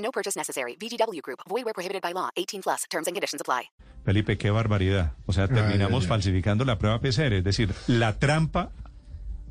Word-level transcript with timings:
No 0.00 0.10
purchase 0.10 0.38
necessary. 0.38 0.76
VGW 0.80 1.20
Group. 1.22 1.40
Void 1.48 1.64
where 1.64 1.74
prohibited 1.74 2.02
by 2.02 2.12
law. 2.12 2.30
18 2.36 2.62
plus. 2.62 2.82
Terms 2.90 3.06
and 3.06 3.14
conditions 3.14 3.40
apply. 3.40 3.70
Felipe, 4.04 4.38
qué 4.38 4.50
barbaridad. 4.50 5.12
O 5.26 5.32
sea, 5.32 5.46
terminamos 5.46 6.06
falsificando 6.06 6.64
la 6.64 6.78
prueba 6.78 7.00
PCR, 7.00 7.34
es 7.34 7.44
decir, 7.44 7.74
la 7.86 8.18
trampa 8.18 8.70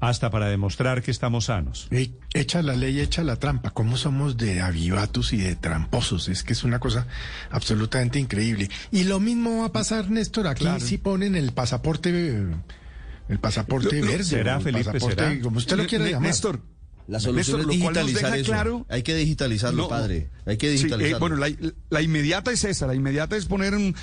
hasta 0.02 0.30
para 0.32 0.48
demostrar 0.48 1.04
que 1.04 1.12
estamos 1.12 1.46
sanos. 1.46 1.88
Echa 2.34 2.62
la 2.64 2.74
ley, 2.76 3.00
echa 3.00 3.22
la 3.24 3.36
trampa. 3.36 3.70
¿Cómo 3.72 3.96
somos 3.98 4.38
de 4.38 4.62
avivatos 4.62 5.34
y 5.34 5.38
de 5.38 5.56
tramposos? 5.56 6.30
Es 6.30 6.42
que 6.44 6.54
es 6.54 6.64
una 6.64 6.80
cosa 6.80 7.06
absolutamente 7.52 8.18
increíble. 8.18 8.70
Y 8.92 9.04
lo 9.04 9.20
mismo 9.20 9.60
va 9.60 9.66
a 9.68 9.72
pasar, 9.72 10.10
Néstor, 10.10 10.48
aquí 10.48 10.66
si 10.80 10.98
ponen 10.98 11.36
el 11.36 11.52
pasaporte, 11.52 12.10
el 13.28 13.40
pasaporte 13.40 14.02
verde. 14.02 14.24
será, 14.24 14.60
Felipe, 14.60 14.86
pasaporte, 14.86 15.16
será. 15.30 15.42
como 15.42 15.58
usted 15.58 15.78
lo 15.78 15.86
quiera 15.86 16.06
llamar. 16.06 16.22
Néstor, 16.30 16.62
La 17.08 17.20
solución 17.20 17.58
Néstor, 17.58 17.60
es 17.74 17.78
lo 17.80 17.84
cual 17.84 17.96
nos 17.96 18.06
digitalizar 18.08 18.32
deja 18.32 18.38
eso. 18.42 18.52
claro- 18.52 18.86
Hay 18.90 19.04
que 19.04 19.16
digitalizarlo, 19.16 19.84
No, 19.84 19.90
padre. 19.90 20.30
Hay 20.50 20.58
que 20.58 20.78
Sí, 20.78 20.88
eh, 21.00 21.16
bueno, 21.20 21.36
la, 21.36 21.50
la 21.90 22.02
inmediata 22.02 22.52
es 22.52 22.64
esa, 22.64 22.88
la 22.88 22.96
inmediata 22.96 23.36
es 23.38 23.46
poner 23.46 23.74
mm, 23.78 23.94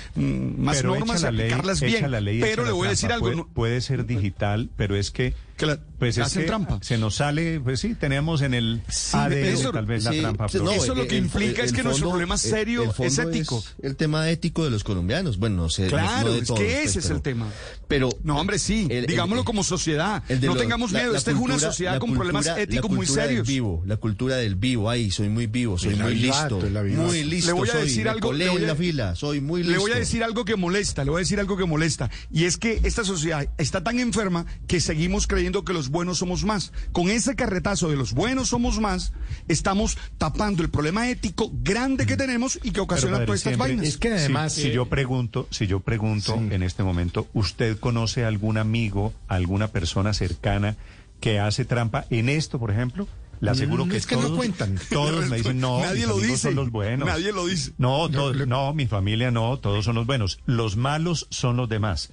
más 0.59 0.77
Pero 0.77 0.95
normas 0.95 1.21
la 1.21 1.31
ley, 1.31 1.47
aplicarlas 1.47 1.81
echa 1.81 1.97
bien. 1.99 2.11
la 2.11 2.21
ley, 2.21 2.39
pero 2.39 2.53
echa 2.53 2.61
le 2.63 2.67
la 2.67 2.73
voy 2.73 2.87
a 2.87 2.89
decir 2.91 3.07
trampa. 3.09 3.15
algo. 3.15 3.25
Puede, 3.25 3.35
no- 3.49 3.53
puede 3.53 3.81
ser 3.81 4.05
digital, 4.05 4.69
pero 4.75 4.95
es 4.95 5.11
que 5.11 5.33
que 5.57 5.65
la- 5.65 5.79
pues 5.97 6.15
es 6.19 6.23
hacen 6.25 6.43
que 6.43 6.47
trampa. 6.47 6.77
se 6.83 6.99
nos 6.99 7.15
sale, 7.15 7.59
pues 7.59 7.79
sí, 7.79 7.95
tenemos 7.95 8.43
en 8.43 8.53
el 8.53 8.83
Sí, 8.89 9.17
ADN 9.17 9.41
Néstor, 9.41 9.73
tal 9.73 9.85
vez 9.87 10.03
la 10.03 10.11
Sí, 10.11 10.19
trampa. 10.19 10.47
sí, 10.49 10.59
pero- 10.59 10.71
Eso 10.71 10.93
lo 10.93 11.07
que 11.07 11.17
implica 11.17 11.63
es 11.63 11.73
que 11.73 11.81
nuestro 11.81 12.09
problema 12.11 12.35
el- 12.35 12.39
serio 12.39 12.83
el 12.83 12.89
es 12.91 12.95
fondo 12.95 13.21
ético. 13.31 13.63
el 13.81 13.95
tema 13.95 14.29
ético 14.29 14.63
de 14.63 14.69
los 14.69 14.83
colombianos. 14.83 15.39
Bueno, 15.39 15.55
no 15.63 15.69
sé. 15.69 15.83
no- 15.85 15.89
Claro, 15.89 16.27
no 16.27 16.33
de 16.33 16.39
es 16.41 16.47
todos, 16.47 16.59
que 16.59 16.65
pues, 16.67 16.85
ese 16.89 16.99
es 16.99 17.05
pero- 17.05 17.15
el 17.15 17.21
tema. 17.23 17.47
Pero. 17.87 18.09
No, 18.23 18.39
hombre, 18.39 18.59
sí. 18.59 18.85
el- 18.91 18.97
el- 18.97 19.05
Digámoslo 19.07 19.39
el- 19.41 19.45
como 19.45 19.63
sociedad. 19.63 20.21
el 20.29 20.41
No 20.45 20.53
lo- 20.53 20.59
tengamos 20.61 20.91
la- 20.91 20.99
miedo. 20.99 21.13
la 21.13 21.17
Esta 21.17 21.31
es 21.31 21.37
una 21.37 21.57
sociedad 21.57 21.93
la 21.93 21.99
con 21.99 22.13
problemas 22.13 22.45
la 22.45 22.61
éticos 22.61 22.91
muy 22.91 23.07
serios. 23.07 23.47
vivo, 23.47 23.81
la 23.87 23.97
cultura 23.97 24.35
del 24.35 24.53
vivo. 24.55 24.91
Ahí, 24.91 25.09
soy 25.09 25.29
muy 25.29 25.47
vivo, 25.47 25.79
soy 25.79 25.93
El 25.93 25.97
muy 26.03 26.11
avivato, 26.11 26.36
listo. 26.43 27.01
Muy 27.03 27.23
listo. 27.23 27.47
Le 27.47 27.53
voy 27.53 27.69
a 27.69 27.71
soy, 27.73 27.81
decir 27.83 28.03
me 28.05 28.09
algo, 28.09 28.33
le 28.33 28.49
voy 28.49 28.57
en 28.57 28.63
a- 28.63 28.67
la 28.67 28.75
fila, 28.75 29.15
soy 29.15 29.41
muy 29.41 29.61
listo. 29.61 29.71
Le 29.73 29.77
voy 29.79 29.91
a 29.91 29.95
decir 29.95 30.23
algo 30.23 30.45
que 30.45 30.55
molesta, 30.55 31.03
le 31.03 31.11
voy 31.11 31.19
a 31.19 31.23
decir 31.23 31.39
algo 31.39 31.57
que 31.57 31.65
molesta. 31.65 32.09
Y 32.31 32.45
es 32.45 32.57
que 32.57 32.79
esta 32.83 33.03
sociedad 33.03 33.47
está 33.57 33.83
tan 33.83 33.99
enferma 33.99 34.45
que 34.67 34.79
seguimos 34.79 35.27
creyendo 35.27 35.63
que 35.65 35.73
los 35.73 35.89
buenos 35.89 36.17
somos 36.19 36.43
más. 36.45 36.71
Con 36.91 37.09
ese 37.09 37.35
carretazo 37.35 37.89
de 37.89 37.95
los 37.95 38.13
buenos 38.13 38.49
somos 38.49 38.79
más, 38.79 39.13
estamos 39.47 39.97
tapando 40.17 40.63
el 40.63 40.69
problema 40.69 41.09
ético 41.09 41.51
grande 41.63 42.05
que 42.05 42.17
tenemos 42.17 42.59
y 42.63 42.71
que 42.71 42.79
ocasiona 42.79 43.25
todas 43.25 43.39
estas 43.39 43.51
siempre- 43.55 43.67
vainas. 43.75 43.87
Es 43.87 43.97
que 43.97 44.11
además, 44.13 44.53
si, 44.53 44.61
si 44.63 44.67
eh, 44.69 44.73
yo 44.73 44.87
pregunto, 44.87 45.47
si 45.51 45.67
yo 45.67 45.79
pregunto 45.79 46.33
Sí. 46.37 46.53
en 46.53 46.63
este 46.63 46.83
momento, 46.83 47.27
¿usted 47.33 47.77
conoce 47.79 48.25
algún 48.25 48.57
amigo, 48.57 49.13
alguna 49.27 49.67
persona 49.69 50.13
cercana 50.13 50.75
que 51.19 51.39
hace 51.39 51.65
trampa 51.65 52.05
en 52.09 52.29
esto, 52.29 52.59
por 52.59 52.71
ejemplo? 52.71 53.07
Le 53.39 53.51
aseguro 53.51 53.85
Mm, 53.85 53.89
que 53.89 53.97
es 53.97 54.05
que 54.07 54.15
no 54.15 54.23
todos, 54.23 54.37
cuentan. 54.37 54.79
todos 54.89 55.27
me 55.29 55.37
dicen, 55.37 55.59
no, 55.59 55.79
Nadie 55.79 55.99
mis 55.99 56.07
lo 56.07 56.19
dice. 56.19 56.37
son 56.37 56.55
los 56.55 56.71
buenos. 56.71 57.07
Nadie 57.07 57.31
lo 57.31 57.45
dice. 57.45 57.71
No, 57.77 58.07
No, 58.07 58.09
to- 58.09 58.33
le- 58.33 58.45
no, 58.47 58.73
mi 58.73 58.87
familia 58.87 59.29
no, 59.31 59.57
todos 59.59 59.85
son 59.85 59.95
los 59.95 60.05
buenos. 60.07 60.39
Los 60.47 60.75
malos 60.75 61.27
son 61.29 61.55
los 61.57 61.69
demás. 61.69 62.09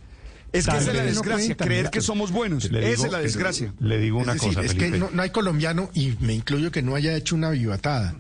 Es 0.53 0.67
que 0.67 0.77
esa 0.77 0.91
es 0.91 0.97
la 0.97 1.03
desgracia, 1.05 1.57
creer 1.57 1.91
que 1.91 2.01
somos 2.01 2.31
buenos. 2.31 2.67
Esa 2.67 3.07
es 3.07 3.11
la 3.13 3.19
desgracia. 3.19 3.73
Le 3.81 3.99
digo 3.99 4.19
una 4.19 4.35
es 4.35 4.41
decir, 4.41 4.55
cosa, 4.55 4.67
es 4.67 4.73
Felipe. 4.75 4.93
que 4.93 4.99
no, 4.99 5.11
no 5.13 5.23
hay 5.23 5.31
colombiano, 5.31 5.91
y 5.95 6.15
me 6.21 6.33
incluyo 6.35 6.71
que 6.71 6.81
no 6.83 6.95
haya 6.95 7.17
hecho 7.17 7.35
una 7.35 7.51
vivatada, 7.51 8.15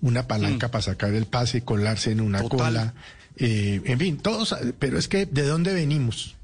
una 0.00 0.26
palanca 0.26 0.70
para 0.70 0.82
sacar 0.82 1.12
el 1.12 1.26
pase, 1.26 1.62
colarse 1.62 2.12
en 2.12 2.20
una 2.22 2.38
Mm. 2.38 2.48
Total. 2.48 2.58
cola, 2.58 2.94
eh, 3.38 3.82
en 3.84 3.98
fin, 3.98 4.16
todos, 4.18 4.54
pero 4.78 4.98
es 4.98 5.08
que 5.08 5.26
¿de 5.26 5.42
dónde 5.42 5.74
venimos? 5.74 6.36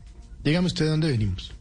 Dígame 0.44 0.66
usted 0.66 0.84
de 0.84 0.90
dónde 0.90 1.08
venimos. 1.10 1.52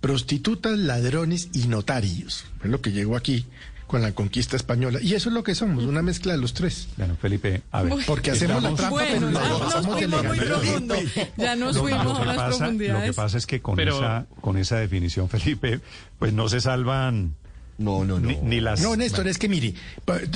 Prostitutas, 0.00 0.76
ladrones 0.78 1.48
y 1.52 1.68
notarios. 1.68 2.44
Es 2.64 2.70
lo 2.70 2.80
que 2.80 2.90
llegó 2.90 3.16
aquí 3.16 3.46
con 3.86 4.00
la 4.02 4.12
conquista 4.12 4.56
española. 4.56 4.98
Y 5.02 5.14
eso 5.14 5.28
es 5.28 5.34
lo 5.34 5.42
que 5.42 5.54
somos, 5.54 5.84
una 5.84 6.02
mezcla 6.02 6.32
de 6.32 6.38
los 6.38 6.54
tres. 6.54 6.88
Bueno, 6.96 7.16
Felipe, 7.20 7.62
a 7.70 7.82
ver. 7.82 7.92
Porque 8.06 8.30
hacemos 8.30 8.62
la 8.62 8.70
estamos- 8.70 8.80
trampa, 8.80 9.18
Bueno, 9.20 9.26
pero 9.32 9.40
ya 9.42 9.48
nos 9.80 9.86
fuimos 9.86 10.24
muy 10.24 10.38
profundo. 10.38 10.94
Ya 11.36 11.56
nos 11.56 11.74
Lo- 11.76 11.82
fuimos 11.82 12.16
a 12.16 12.20
que 12.20 12.26
las 12.26 12.36
pasa- 12.36 12.70
Lo 12.70 12.78
que 13.02 13.12
pasa 13.12 13.38
es 13.38 13.46
que 13.46 13.60
con, 13.60 13.76
Pero- 13.76 13.96
esa, 13.96 14.26
con 14.40 14.56
esa 14.56 14.76
definición, 14.76 15.28
Felipe, 15.28 15.80
pues 16.18 16.32
no 16.32 16.48
se 16.48 16.60
salvan 16.60 17.34
No, 17.78 18.04
no, 18.04 18.18
no. 18.20 18.28
ni, 18.28 18.36
ni 18.36 18.60
las... 18.60 18.80
No, 18.80 18.96
Néstor, 18.96 19.28
es 19.28 19.38
que 19.38 19.48
mire, 19.48 19.74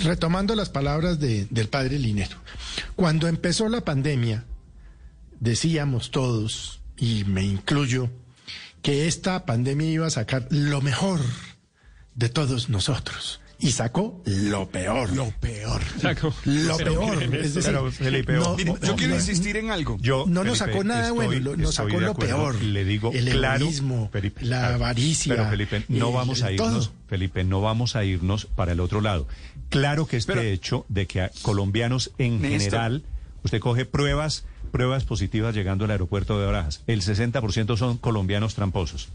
retomando 0.04 0.54
las 0.54 0.68
palabras 0.68 1.18
de- 1.20 1.46
del 1.50 1.68
padre 1.68 1.98
Linero, 1.98 2.36
cuando 2.94 3.28
empezó 3.28 3.68
la 3.68 3.82
pandemia, 3.82 4.44
decíamos 5.40 6.10
todos, 6.10 6.80
y 6.96 7.24
me 7.24 7.42
incluyo, 7.42 8.10
que 8.82 9.06
esta 9.06 9.44
pandemia 9.44 9.90
iba 9.90 10.06
a 10.06 10.10
sacar 10.10 10.46
lo 10.50 10.80
mejor 10.80 11.20
de 12.16 12.28
todos 12.28 12.68
nosotros. 12.68 13.40
Y 13.58 13.70
sacó 13.72 14.20
lo 14.26 14.68
peor. 14.68 15.10
Lo 15.16 15.30
peor. 15.40 15.80
Lo 16.44 16.76
peor. 16.76 17.22
Es 17.22 17.54
decir, 17.54 17.72
Pero, 17.72 17.90
Felipe, 17.90 18.32
no- 18.34 18.56
yo 18.58 18.96
quiero 18.96 19.14
no, 19.14 19.16
insistir 19.16 19.56
en 19.56 19.70
algo. 19.70 19.96
Yo, 19.98 20.24
no 20.28 20.44
nos 20.44 20.58
Felipe, 20.58 20.72
sacó 20.72 20.84
nada 20.84 21.08
estoy- 21.08 21.14
bueno, 21.26 21.40
lo- 21.40 21.56
nos 21.56 21.74
sacó 21.74 21.98
lo 21.98 22.14
peor. 22.14 22.62
Le 22.62 22.84
digo, 22.84 23.12
el 23.14 23.30
claro, 23.30 23.64
egoísmo, 23.64 24.10
Felipe, 24.12 24.42
la 24.44 24.58
claro. 24.58 24.74
avaricia. 24.74 25.34
Pero 25.36 25.48
Felipe, 25.48 25.84
no 25.88 26.08
el- 26.08 26.14
vamos 26.14 26.42
a 26.42 26.52
irnos, 26.52 26.86
todo. 26.88 26.94
Felipe, 27.08 27.44
no 27.44 27.62
vamos 27.62 27.96
a 27.96 28.04
irnos 28.04 28.44
para 28.44 28.72
el 28.72 28.80
otro 28.80 29.00
lado. 29.00 29.26
Claro 29.70 30.06
que 30.06 30.18
este 30.18 30.34
Pero- 30.34 30.42
hecho 30.44 30.84
de 30.90 31.06
que 31.06 31.22
a 31.22 31.30
colombianos 31.40 32.12
en 32.18 32.42
Néstor. 32.42 32.58
general, 32.60 33.04
usted 33.42 33.58
coge 33.60 33.86
pruebas, 33.86 34.44
pruebas 34.70 35.04
positivas 35.04 35.54
llegando 35.54 35.86
al 35.86 35.92
aeropuerto 35.92 36.38
de 36.38 36.44
Barajas, 36.44 36.82
el 36.86 37.00
60% 37.00 37.78
son 37.78 37.96
colombianos 37.96 38.54
tramposos. 38.54 39.08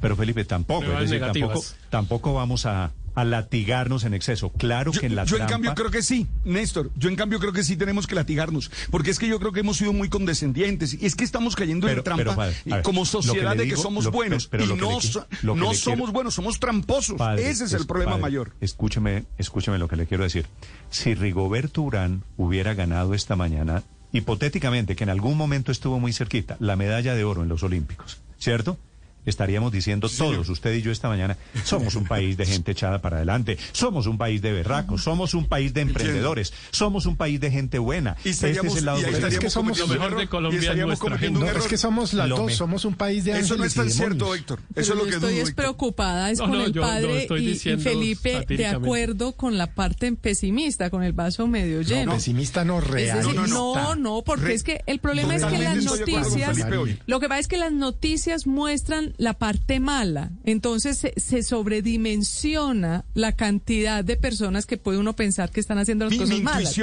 Pero 0.00 0.14
Felipe, 0.16 0.44
tampoco, 0.44 0.84
es 1.00 1.10
decir, 1.10 1.20
tampoco, 1.20 1.64
tampoco 1.90 2.34
vamos 2.34 2.66
a, 2.66 2.92
a 3.14 3.24
latigarnos 3.24 4.04
en 4.04 4.12
exceso. 4.12 4.50
Claro 4.52 4.92
Yo, 4.92 5.00
que 5.00 5.06
en 5.06 5.16
la 5.16 5.24
yo 5.24 5.38
en 5.38 5.46
cambio 5.46 5.74
creo 5.74 5.90
que 5.90 6.02
sí, 6.02 6.26
Néstor. 6.44 6.90
Yo 6.96 7.08
en 7.08 7.16
cambio 7.16 7.38
creo 7.40 7.52
que 7.54 7.64
sí 7.64 7.76
tenemos 7.76 8.06
que 8.06 8.14
latigarnos. 8.14 8.70
Porque 8.90 9.10
es 9.10 9.18
que 9.18 9.26
yo 9.26 9.38
creo 9.40 9.52
que 9.52 9.60
hemos 9.60 9.78
sido 9.78 9.94
muy 9.94 10.10
condescendientes. 10.10 10.94
Y 11.00 11.06
es 11.06 11.14
que 11.14 11.24
estamos 11.24 11.56
cayendo 11.56 11.86
Pero- 11.86 12.00
en 12.00 12.04
trampa 12.04 12.18
pero, 12.24 12.36
padre, 12.36 12.56
ver, 12.66 12.82
como 12.82 13.02
que 13.04 13.08
sociedad 13.08 13.56
le 13.56 13.62
de 13.64 13.70
que 13.70 13.76
somos 13.76 14.04
lo- 14.04 14.10
buenos. 14.12 14.48
pero 14.48 14.64
y 14.64 14.68
que 14.68 14.74
no, 14.76 14.98
le 15.00 15.00
que 15.00 15.54
no 15.60 15.74
somos 15.74 16.12
buenos, 16.12 16.34
somos 16.34 16.60
tramposos. 16.60 17.16
Padre, 17.16 17.48
Ese 17.48 17.64
es 17.64 17.72
el 17.72 17.86
problema 17.86 18.12
padre, 18.12 18.22
mayor. 18.22 18.52
Escúcheme, 18.60 19.24
escúcheme 19.38 19.78
lo 19.78 19.88
que 19.88 19.96
le 19.96 20.06
quiero 20.06 20.24
decir. 20.24 20.46
Si 20.90 21.14
Rigoberto 21.14 21.80
Urán 21.80 22.22
hubiera 22.36 22.74
ganado 22.74 23.14
esta 23.14 23.34
mañana, 23.34 23.82
hipotéticamente, 24.12 24.94
que 24.94 25.04
en 25.04 25.10
algún 25.10 25.36
momento 25.38 25.72
estuvo 25.72 25.98
muy 26.00 26.12
cerquita, 26.12 26.56
la 26.60 26.76
medalla 26.76 27.14
de 27.14 27.24
oro 27.24 27.42
en 27.42 27.48
los 27.48 27.62
Olímpicos, 27.62 28.18
¿cierto? 28.38 28.78
Estaríamos 29.26 29.72
diciendo 29.72 30.08
todos, 30.08 30.48
usted 30.48 30.72
y 30.74 30.82
yo 30.82 30.90
esta 30.92 31.08
mañana, 31.08 31.36
somos 31.64 31.94
un 31.96 32.04
país 32.04 32.36
de 32.36 32.46
gente 32.46 32.72
echada 32.72 33.02
para 33.02 33.16
adelante, 33.16 33.58
somos 33.72 34.06
un 34.06 34.16
país 34.18 34.40
de 34.40 34.52
berracos, 34.52 35.02
somos 35.02 35.34
un 35.34 35.46
país 35.46 35.74
de 35.74 35.82
emprendedores, 35.82 36.52
somos 36.70 37.06
un 37.06 37.16
país 37.16 37.40
de 37.40 37.50
gente 37.50 37.78
buena. 37.78 38.16
Y 38.24 38.30
este 38.30 38.50
es 38.50 38.76
el 38.76 38.84
lado 38.84 38.98
es 39.00 39.38
que 39.38 39.50
somos- 39.50 39.78
Lo 39.78 39.86
mejor 39.88 40.16
de 40.16 40.28
Colombia 40.28 40.56
y 40.56 40.58
es 40.58 40.62
estaríamos 40.64 40.88
nuestra 40.90 41.04
cometiendo 41.08 41.40
un 41.40 41.46
No, 41.46 41.52
es 41.58 41.66
que 41.66 41.76
somos 41.76 42.12
las 42.14 42.28
dos, 42.28 42.54
somos 42.54 42.84
un 42.84 42.94
país 42.94 43.24
de 43.24 43.38
Eso 43.38 43.56
no 43.56 43.64
es 43.64 43.74
tan 43.74 43.90
cierto, 43.90 44.34
Héctor. 44.34 44.60
Eso 44.74 44.92
es 44.92 44.98
lo 44.98 45.04
que 45.04 45.10
estoy 45.10 45.34
dudo, 45.34 45.42
es 45.42 45.52
preocupada 45.54 46.30
es 46.30 46.38
No, 46.38 46.44
con 46.44 46.52
no, 46.58 46.64
el 46.64 46.72
yo- 46.72 46.80
yo 46.82 46.82
padre 46.82 47.22
estoy 47.22 47.48
y-. 47.48 47.56
Felipe 47.78 48.44
de 48.48 48.66
acuerdo 48.66 49.32
con 49.32 49.58
la 49.58 49.74
parte 49.74 50.12
pesimista, 50.12 50.90
con 50.90 51.02
el 51.02 51.12
vaso 51.12 51.46
medio 51.46 51.82
lleno. 51.82 52.12
Pesimista 52.14 52.64
no 52.64 52.80
real. 52.80 53.18
decir, 53.18 53.34
no, 53.34 53.46
no, 53.46 53.74
no. 53.74 53.94
no, 53.96 54.22
porque 54.24 54.44
Re- 54.46 54.54
es 54.54 54.62
que 54.62 54.82
el 54.86 54.98
problema 55.00 55.34
es 55.34 55.44
que 55.44 55.58
las 55.58 55.76
noticias, 55.84 56.58
lo 57.06 57.20
que 57.20 57.28
pasa 57.28 57.40
es 57.40 57.48
que 57.48 57.56
las 57.58 57.72
noticias 57.72 58.46
muestran 58.46 59.14
la 59.18 59.34
parte 59.34 59.80
mala, 59.80 60.30
entonces 60.44 60.98
se, 60.98 61.12
se 61.16 61.42
sobredimensiona 61.42 63.04
la 63.14 63.32
cantidad 63.32 64.04
de 64.04 64.16
personas 64.16 64.66
que 64.66 64.76
puede 64.76 64.98
uno 64.98 65.14
pensar 65.16 65.50
que 65.50 65.60
están 65.60 65.78
haciendo 65.78 66.04
las 66.06 66.12
Mi- 66.12 66.18
cosas 66.18 66.36
mi 66.36 66.42
malas. 66.42 66.74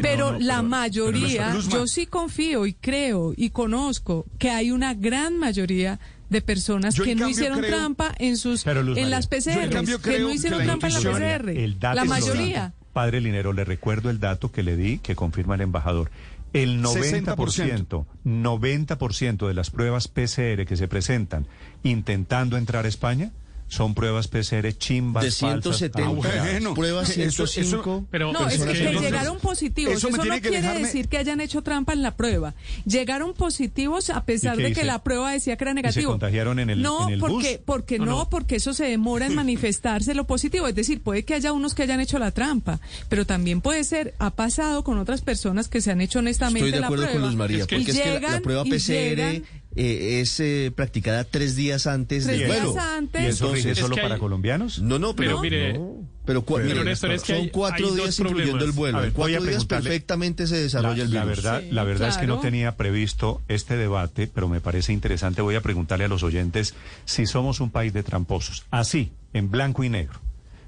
Pero 0.00 0.32
No, 0.32 0.38
no, 0.38 0.38
la 0.38 0.56
pero- 0.56 0.68
mayoría, 0.68 1.46
pero 1.46 1.58
Luzma- 1.58 1.72
yo 1.72 1.86
sí 1.86 2.06
confío 2.06 2.66
y 2.66 2.74
creo 2.74 3.32
y 3.36 3.50
conozco 3.50 4.26
que 4.38 4.50
hay 4.50 4.70
una 4.70 4.94
gran 4.94 5.38
mayoría 5.38 5.98
de 6.28 6.40
personas 6.42 6.94
Yo, 6.94 7.04
que 7.04 7.14
no 7.16 7.28
creo- 7.30 7.60
trampa 7.60 8.14
en 8.18 8.36
sus 8.36 8.64
en 8.66 8.74
María, 8.84 9.08
las 9.08 9.26
PCR, 9.26 9.68
que 9.68 10.20
no 10.20 10.28
que 10.28 10.34
hicieron 10.34 10.58
la 10.60 10.64
trampa 10.64 10.86
en 10.86 10.92
la 10.94 11.00
intuición- 11.00 11.22
PCR. 11.22 11.50
El 11.64 11.78
dato 11.80 11.96
la 11.96 12.04
mayoría. 12.04 12.74
Padre 12.92 13.20
Linero, 13.20 13.52
le 13.52 13.64
recuerdo 13.64 14.10
el 14.10 14.18
dato 14.20 14.50
que 14.52 14.62
le 14.62 14.76
di 14.76 14.98
que 14.98 15.14
confirma 15.14 15.54
el 15.54 15.60
embajador. 15.62 16.10
El 16.52 16.82
90%, 16.82 18.06
90% 18.24 19.46
de 19.46 19.54
las 19.54 19.70
pruebas 19.70 20.08
PCR 20.08 20.64
que 20.66 20.76
se 20.76 20.88
presentan 20.88 21.46
intentando 21.82 22.56
entrar 22.56 22.84
a 22.84 22.88
España 22.88 23.32
son 23.70 23.94
pruebas 23.94 24.26
PCR 24.28 24.72
chimbas, 24.76 25.22
De 25.24 25.30
falsas, 25.30 25.78
170 25.78 26.02
adulteradas. 26.10 26.50
Bueno, 26.52 26.74
pruebas 26.74 27.08
eso- 27.16 27.46
105. 27.46 28.06
Pero, 28.10 28.32
No, 28.32 28.48
es 28.48 28.60
que, 28.62 28.74
llegaron 28.74 29.38
positivos. 29.38 29.94
eso 29.94 30.08
Eso, 30.08 30.16
no 30.18 30.22
quiere 30.24 30.60
dejarme- 30.60 30.80
decir 30.86 31.08
que 31.08 31.16
hayan 31.18 31.40
hecho 31.40 31.62
trampa 31.62 31.92
en 31.92 32.02
la 32.02 32.16
prueba. 32.16 32.54
Llegaron 32.84 33.32
positivos 33.32 34.10
a 34.10 34.24
pesar 34.24 34.56
de 34.56 34.72
que 34.72 34.84
la 34.84 35.02
prueba 35.04 35.32
decía 35.32 35.56
que 35.56 35.64
era 35.64 35.72
negativo. 35.72 36.10
contagiaron 36.10 36.58
en 36.58 36.70
el- 36.70 36.82
no, 36.82 37.06
en 37.06 37.14
el 37.14 37.20
bus? 37.20 37.30
porque, 37.30 37.62
porque 37.64 37.98
no, 38.00 38.28
porque 38.28 38.56
eso 38.56 38.74
se 38.74 38.84
demora 38.84 39.26
en 39.26 39.34
manifestarse 39.36 40.14
lo 40.14 40.26
positivo. 40.26 40.66
Es 40.66 40.74
decir, 40.74 41.00
puede 41.00 41.24
que 41.24 41.34
haya 41.34 41.52
unos 41.52 41.74
que 41.74 41.84
hayan 41.84 42.00
hecho 42.00 42.18
la 42.18 42.32
trampa, 42.32 42.80
pero 43.08 43.24
también 43.24 43.60
puede 43.60 43.84
ser, 43.84 44.14
ha 44.18 44.30
pasado 44.30 44.82
con 44.82 44.98
otras 44.98 45.20
personas 45.22 45.68
que 45.68 45.80
se 45.80 45.92
han 45.92 46.00
hecho 46.00 46.18
honestamente 46.18 46.58
Estoy 46.66 46.72
de 46.72 46.80
la 46.80 46.86
acuerdo 46.88 47.04
prueba. 47.04 47.20
con 47.20 47.30
Luz 47.30 47.38
María, 47.38 47.58
Es 47.60 47.66
que- 47.68 47.76
porque 47.76 47.90
es 47.92 48.00
que 48.00 48.20
la- 48.20 48.30
la, 48.32 48.40
prueba 48.40 48.62
y 48.66 48.70
PCR 48.70 49.16
llegan- 49.16 49.42
eh, 49.76 50.20
es 50.20 50.40
eh, 50.40 50.72
practicada 50.74 51.24
tres 51.24 51.54
días 51.56 51.86
antes 51.86 52.24
Tres 52.24 52.38
del 52.38 52.48
días 52.48 52.64
vuelo. 52.64 52.80
antes. 52.80 53.22
¿Y 53.22 53.26
eso 53.26 53.44
Entonces, 53.46 53.64
rige 53.64 53.72
es 53.72 53.78
solo 53.78 53.94
que 53.96 54.02
para 54.02 54.14
hay- 54.14 54.20
colombianos? 54.20 54.80
No, 54.82 54.98
no, 54.98 55.14
pero, 55.14 55.40
Pero 55.40 55.42
mire- 55.42 55.72
no, 55.74 56.08
pero, 56.26 56.44
cua- 56.44 56.56
Pero, 56.62 56.68
mire, 56.70 56.84
Néstor, 56.84 57.12
es 57.12 57.22
que 57.22 57.32
son 57.34 57.42
hay- 57.42 57.50
cuatro 57.50 57.86
hay 57.88 57.94
días 57.94 58.18
incluyendo 58.18 58.64
el 58.64 58.72
vuelo. 58.72 58.98
Ver, 58.98 59.08
en 59.08 59.14
cuatro 59.14 59.42
días 59.44 59.64
perfectamente 59.64 60.46
se 60.46 60.56
La, 60.56 60.60
desarrolla 60.60 61.02
el 61.04 61.12
la 61.12 61.24
virus. 61.24 61.36
verdad, 61.42 61.60
Sí, 61.62 61.68
la 61.70 61.84
verdad 61.84 62.08
es 62.08 62.18
que 62.18 62.26
no 62.26 62.40
tenía 62.40 62.76
previsto 62.76 63.42
este 63.48 63.76
debate, 63.76 64.26
pero 64.32 64.48
me 64.48 64.60
parece 64.60 64.92
interesante. 64.92 65.40
Voy 65.42 65.54
a 65.54 65.60
preguntarle 65.60 66.04
a 66.04 66.08
los 66.08 66.22
oyentes 66.22 66.74
si 67.04 67.26
somos 67.26 67.60
un 67.60 67.70
país 67.70 67.92
de 67.92 68.02
tramposos. 68.02 68.64
Así, 68.70 69.12
en 69.32 69.50
blanco 69.50 69.84
y 69.84 69.88
negro. 69.88 70.18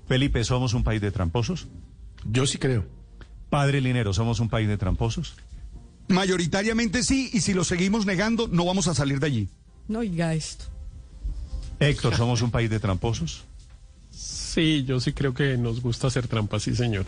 Felipe, 0.09 0.45
¿somos 0.45 0.75
un 0.75 0.85
país 0.85 1.01
de 1.01 1.11
tramposos? 1.11 1.67
Yo 2.25 2.47
sí 2.47 2.59
creo. 2.59 2.85
Padre 3.51 3.81
Linero, 3.81 4.13
¿somos 4.15 4.41
un 4.41 4.49
país 4.49 4.69
de 4.69 4.79
tramposos? 4.79 5.35
Mayoritariamente 6.09 7.03
sí, 7.03 7.31
y 7.33 7.41
si 7.41 7.55
lo 7.55 7.65
seguimos 7.65 8.07
negando, 8.07 8.49
no 8.49 8.65
vamos 8.65 8.89
a 8.89 8.95
salir 8.95 9.21
de 9.21 9.27
allí. 9.27 9.49
No 9.89 10.01
oiga 10.01 10.35
esto. 10.35 10.67
Héctor, 11.81 12.17
¿somos 12.17 12.43
un 12.43 12.51
país 12.51 12.71
de 12.71 12.79
tramposos? 12.81 13.45
Sí, 14.11 14.85
yo 14.87 15.01
sí 15.01 15.13
creo 15.13 15.33
que 15.35 15.57
nos 15.57 15.81
gusta 15.81 16.07
hacer 16.09 16.29
trampas, 16.29 16.63
sí, 16.63 16.75
señor. 16.77 17.07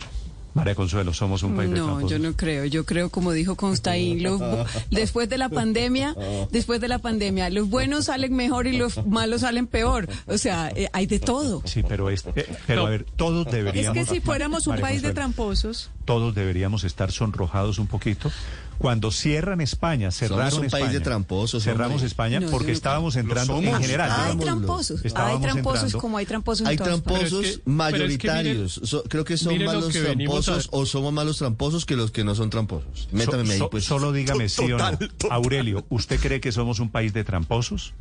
María 0.55 0.73
Consuelo, 0.73 1.13
¿somos 1.13 1.43
un 1.43 1.53
país 1.55 1.69
de 1.69 1.77
No, 1.77 1.85
tramposos? 1.85 2.11
yo 2.11 2.19
no 2.19 2.33
creo. 2.35 2.63
Yo 2.65 2.85
creo, 2.85 3.09
como 3.09 3.33
dijo 3.33 3.55
Constaín, 3.55 4.23
los 4.23 4.41
después 4.89 5.27
de 5.29 5.37
la 5.37 5.49
pandemia, 5.49 6.15
después 6.49 6.79
de 6.79 6.87
la 6.87 6.99
pandemia, 6.99 7.49
los 7.49 7.69
buenos 7.69 8.05
salen 8.05 8.33
mejor 8.33 8.65
y 8.65 8.77
los 8.77 9.05
malos 9.05 9.41
salen 9.41 9.67
peor. 9.67 10.07
O 10.27 10.37
sea, 10.37 10.69
eh, 10.73 10.89
hay 10.93 11.07
de 11.07 11.19
todo. 11.19 11.61
Sí, 11.65 11.83
pero, 11.87 12.09
es, 12.09 12.25
eh, 12.35 12.47
pero 12.67 12.81
No. 12.83 12.87
a 12.87 12.89
ver, 12.89 13.03
todos 13.17 13.47
Es 13.47 13.53
deberíamos... 13.53 13.97
que 13.97 14.05
si 14.15 14.21
fuéramos 14.21 14.65
un 14.67 14.71
María 14.75 14.85
país 14.87 15.01
de 15.01 15.13
tramposos, 15.13 15.91
Todos 16.05 16.33
deberíamos 16.33 16.85
estar 16.85 17.11
sonrojados 17.11 17.77
un 17.77 17.87
poquito. 17.87 18.31
Cuando 18.77 19.09
cierran 19.11 19.61
España, 19.61 20.11
cerraron 20.11 20.59
un 20.61 20.69
país 20.69 20.91
de 20.91 20.99
tramposos, 20.99 21.63
Cerramos 21.63 21.95
hombre. 21.95 22.07
España 22.07 22.39
No, 22.39 22.49
porque 22.51 22.67
no 22.67 22.73
estábamos 22.73 23.15
entrando 23.15 23.55
somos. 23.55 23.73
en 23.73 23.81
general. 23.81 24.11
Hay 24.11 24.37
tramposos, 24.37 25.01
hay 25.05 25.11
tramposos 25.11 25.53
entrando. 25.83 25.97
como 25.99 26.17
hay 26.17 26.25
tramposos 26.25 26.61
en 26.61 26.67
Hay 26.67 26.77
tramposos 26.77 27.23
es 27.23 27.29
que- 27.29 27.37
pero 27.41 27.49
es 27.49 27.57
que 27.57 27.69
mayoritarios. 27.71 28.81
So- 28.83 29.03
creo 29.03 29.23
que 29.23 29.37
son 29.37 29.57
malos 29.63 29.87
que 29.93 30.01
tramposos 30.01 30.65
a- 30.71 30.75
o 30.75 30.85
somos 30.85 31.13
malos 31.13 31.37
tramposos 31.37 31.85
que 31.85 31.95
los 31.95 32.11
que 32.11 32.23
no 32.23 32.35
son 32.35 32.49
tramposos. 32.49 33.07
Métame 33.11 33.45
So- 33.45 33.51
ahí, 33.53 33.59
so- 33.59 33.69
pues. 33.69 33.85
Solo 33.85 34.11
dígame 34.11 34.49
sí 34.49 34.63
o 34.63 34.77
no. 34.77 34.77
Total, 34.77 34.97
total. 34.97 35.31
Aurelio, 35.31 35.85
¿usted 35.89 36.19
cree 36.19 36.41
que 36.41 36.51
somos 36.51 36.79
un 36.79 36.89
país 36.89 37.13
de 37.13 37.23
tramposos? 37.23 37.93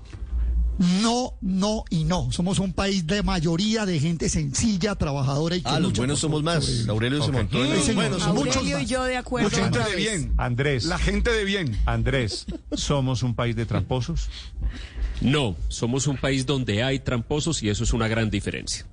No, 0.78 1.34
no 1.40 1.84
y 1.88 2.02
no. 2.04 2.32
Somos 2.32 2.58
un 2.58 2.72
país 2.72 3.06
de 3.06 3.22
mayoría 3.22 3.86
de 3.86 4.00
gente 4.00 4.28
sencilla, 4.28 4.96
trabajadora 4.96 5.54
y 5.56 5.62
que 5.62 5.68
Ah, 5.68 5.78
los 5.78 5.92
buenos 5.92 6.18
somos 6.18 6.42
más. 6.42 6.86
Aurelio 6.88 7.22
se 7.22 7.30
montó 7.30 7.58
en 7.64 7.70
Sí, 7.70 7.76
los 7.76 7.84
señor. 7.84 7.94
buenos. 8.02 8.22
somos 8.22 8.38
Muchos 8.44 8.56
Aurelio 8.56 8.78
y 8.80 8.86
yo 8.86 9.04
de 9.04 9.16
acuerdo. 9.16 9.50
Mucha 9.50 9.62
gente 9.62 9.78
de 9.90 9.96
bien. 9.96 10.34
Andrés, 10.36 10.84
La 10.86 10.98
gente 10.98 11.30
de 11.30 11.44
bien. 11.44 11.78
Andrés, 11.86 12.46
¿somos 12.72 13.22
un 13.22 13.34
país 13.36 13.54
de 13.54 13.66
tramposos? 13.66 14.28
No, 15.20 15.54
somos 15.68 16.08
un 16.08 16.16
país 16.16 16.44
donde 16.44 16.82
hay 16.82 16.98
tramposos 16.98 17.62
y 17.62 17.68
eso 17.68 17.84
es 17.84 17.92
una 17.92 18.08
gran 18.08 18.28
diferencia. 18.30 18.84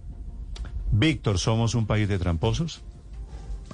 Víctor, 0.92 1.40
¿somos 1.40 1.74
un 1.74 1.88
país 1.88 2.08
de 2.08 2.20
tramposos? 2.20 2.82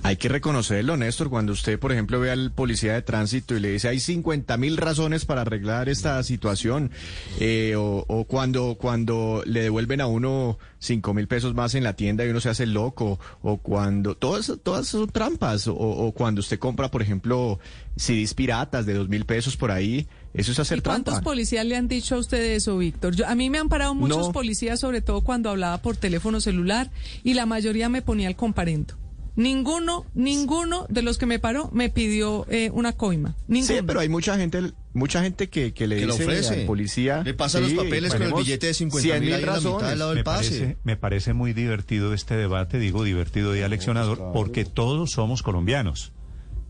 Hay 0.04 0.16
que 0.18 0.30
reconocerlo, 0.30 0.96
Néstor, 0.96 1.30
cuando 1.30 1.52
usted, 1.52 1.78
por 1.80 1.92
ejemplo, 1.92 2.20
ve 2.20 2.32
al 2.32 2.52
policía 2.52 2.94
de 2.94 3.02
tránsito 3.02 3.56
y 3.56 3.60
le 3.60 3.72
dice 3.72 3.90
hay 3.90 4.00
50 4.00 4.56
mil 4.58 4.78
razones 4.78 5.26
para 5.26 5.42
arreglar 5.42 5.90
esta 5.90 6.22
situación, 6.24 6.92
eh, 7.40 7.76
o, 7.78 8.06
o 8.08 8.24
cuando, 8.26 8.76
cuando 8.80 9.44
le 9.46 9.62
devuelven 9.64 10.00
a 10.00 10.08
uno 10.08 10.58
5 10.80 11.14
mil 11.14 11.28
pesos 11.28 11.56
más 11.56 11.76
en 11.76 11.84
la 11.84 11.94
tienda 11.94 12.26
y 12.26 12.30
uno 12.30 12.40
se 12.40 12.50
hace 12.50 12.66
loco, 12.66 13.20
o 13.42 13.58
cuando, 13.58 14.16
todas, 14.16 14.54
todas 14.64 14.88
son 14.88 15.10
trampas, 15.10 15.68
o, 15.68 15.76
o 15.76 16.12
cuando 16.14 16.40
usted 16.40 16.58
compra, 16.60 16.90
por 16.90 17.02
ejemplo, 17.02 17.60
CDs 17.98 18.34
piratas 18.34 18.86
de 18.86 18.94
2 18.94 19.10
mil 19.10 19.26
pesos 19.26 19.58
por 19.58 19.72
ahí, 19.72 20.08
eso 20.34 20.52
es 20.54 20.60
hacer 20.60 20.78
¿Y 20.78 20.82
cuántos 20.82 21.16
trampa. 21.16 21.30
policías 21.32 21.66
le 21.66 21.76
han 21.76 21.88
dicho 21.88 22.16
a 22.16 22.20
usted 22.20 22.56
eso, 22.56 22.78
Víctor? 22.78 23.16
Yo- 23.16 23.28
a 23.28 23.36
mí 23.36 23.50
me 23.50 23.58
han 23.58 23.68
parado 23.68 23.94
muchos 23.96 24.28
No. 24.28 24.32
policías, 24.32 24.80
sobre 24.80 25.02
todo 25.02 25.22
cuando 25.22 25.50
hablaba 25.50 25.82
por 25.82 25.98
teléfono 25.98 26.40
celular, 26.40 26.92
y 27.24 27.34
la 27.34 27.46
mayoría 27.46 27.90
me 27.90 28.02
ponía 28.02 28.28
el 28.30 28.36
comparendo. 28.38 28.96
Ninguno, 29.38 30.04
ninguno 30.16 30.88
de 30.90 31.04
los 31.04 31.20
que 31.20 31.28
me 31.28 31.38
paró 31.38 31.70
me 31.72 31.90
pidió 31.90 32.46
eh, 32.50 32.72
una 32.74 32.94
coima. 32.94 33.36
Ninguno. 33.48 33.78
Sí, 33.78 33.84
pero 33.86 34.00
hay 34.00 34.10
mucha 34.10 34.36
gente, 34.36 34.74
mucha 34.94 35.22
gente 35.22 35.48
que, 35.48 35.74
que 35.74 35.86
le 35.88 35.98
Que 36.00 36.08
dice 36.08 36.24
ofrece. 36.24 36.54
al 36.62 36.66
policía. 36.66 37.22
Le 37.24 37.36
pasa 37.36 37.60
los 37.60 37.72
papeles 37.74 38.14
con 38.14 38.24
el 38.24 38.34
billete 38.34 38.66
de 38.68 38.74
50 38.74 39.02
100 39.04 39.20
mil 39.20 39.26
mil 39.30 39.34
ahí 39.36 39.42
en 39.42 39.46
la 39.48 39.56
mitad 39.60 39.96
lado 39.96 40.10
del 40.10 40.18
Me 40.18 40.24
pase. 40.24 40.50
parece, 40.50 40.78
me 40.84 40.98
parece 40.98 41.34
muy 41.34 41.54
divertido 41.54 42.16
este 42.16 42.36
debate, 42.36 42.80
digo 42.80 43.04
divertido 43.04 43.56
y 43.56 43.62
aleccionador, 43.62 44.32
porque 44.34 44.66
todos 44.66 45.12
somos 45.12 45.44
colombianos. 45.44 46.14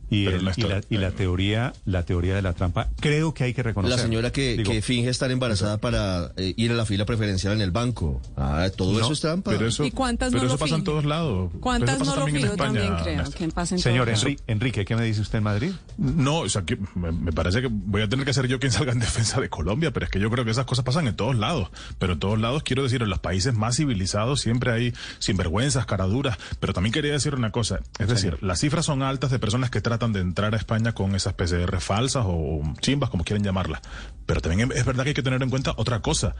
Y, 0.09 0.25
la, 0.25 0.53
y 0.89 0.97
la 0.97 1.11
teoría, 1.11 1.73
la 1.85 2.03
teoría 2.03 2.35
de 2.35 2.41
la 2.41 2.53
trampa, 2.53 2.89
creo 2.99 3.33
que 3.33 3.43
hay 3.43 3.53
que 3.53 3.61
reconocer. 3.63 3.97
La 3.97 4.01
señora 4.01 4.31
que, 4.31 4.55
Digo, 4.57 4.71
que 4.71 4.81
finge 4.81 5.09
estar 5.09 5.29
embarazada 5.31 5.79
para 5.79 6.31
eh, 6.37 6.53
ir 6.55 6.71
a 6.71 6.75
la 6.75 6.85
fila 6.85 7.05
preferencial 7.05 7.53
en 7.53 7.61
el 7.61 7.71
banco. 7.71 8.21
Ah, 8.37 8.67
todo 8.75 8.93
No, 8.93 8.99
eso 8.99 9.13
es 9.13 9.19
trampa. 9.19 9.51
Pero 9.51 9.67
eso, 9.67 9.83
¿Y 9.83 9.91
cuántas 9.91 10.29
pero 10.31 10.43
no 10.43 10.47
eso 10.47 10.55
lo 10.55 10.59
pasa 10.59 10.75
en 10.75 10.83
todos 10.85 11.03
lados. 11.05 11.51
¿Cuántas 11.59 11.95
Eso 11.95 11.99
pasa 11.99 12.11
no 12.11 12.15
lo 12.19 12.23
también 12.25 12.45
en 12.45 12.51
España, 12.51 12.65
también 12.65 12.95
creo 13.03 13.31
que 13.31 13.43
en 13.43 13.79
Señor 13.79 14.05
todos 14.07 14.23
Enri- 14.23 14.39
Enrique, 14.47 14.85
¿qué 14.85 14.95
me 14.95 15.03
dice 15.03 15.19
usted 15.21 15.39
en 15.39 15.43
Madrid? 15.43 15.71
No, 15.97 16.39
o 16.39 16.49
sea, 16.49 16.61
que 16.61 16.77
me, 16.95 17.11
me 17.11 17.33
parece 17.33 17.61
que 17.61 17.67
voy 17.69 18.01
a 18.01 18.07
tener 18.07 18.25
que 18.25 18.33
ser 18.33 18.47
yo 18.47 18.59
quien 18.59 18.71
salga 18.71 18.93
en 18.93 18.99
defensa 19.07 19.41
de 19.41 19.49
Colombia, 19.49 19.91
pero 19.91 20.05
es 20.05 20.09
que 20.11 20.19
yo 20.21 20.29
creo 20.29 20.45
que 20.45 20.51
esas 20.51 20.65
cosas 20.65 20.85
pasan 20.85 21.07
en 21.07 21.15
todos 21.17 21.35
lados. 21.35 21.69
Pero 21.99 22.13
en 22.13 22.19
todos 22.19 22.39
lados, 22.39 22.63
quiero 22.63 22.83
decir, 22.83 23.01
en 23.01 23.09
los 23.09 23.19
países 23.19 23.53
más 23.55 23.75
civilizados 23.75 24.39
siempre 24.39 24.71
hay 24.71 24.93
sinvergüenzas, 25.19 25.85
caraduras. 25.85 26.37
Pero 26.61 26.71
también 26.71 26.93
quería 26.93 27.11
decir 27.11 27.35
una 27.35 27.51
cosa, 27.51 27.81
es 27.99 28.07
decir, 28.07 28.37
las 28.41 28.59
cifras 28.61 28.85
son 28.85 29.03
altas 29.03 29.31
de 29.31 29.39
personas 29.39 29.69
que 29.69 29.81
tratan 29.81 29.96
de 29.97 30.19
entrar 30.19 30.53
a 30.53 30.57
España 30.57 30.93
con 30.93 31.15
esas 31.15 31.33
PCR 31.33 31.79
falsas 31.79 32.23
o 32.27 32.61
chimbas, 32.79 33.09
como 33.09 33.23
quieran 33.23 33.43
llamarlas. 33.43 33.81
Pero 34.25 34.41
también 34.41 34.71
es 34.73 34.85
verdad 34.85 35.03
que 35.03 35.09
hay 35.09 35.15
que 35.15 35.23
tener 35.23 35.41
en 35.41 35.49
cuenta 35.49 35.73
otra 35.77 36.01
cosa. 36.01 36.35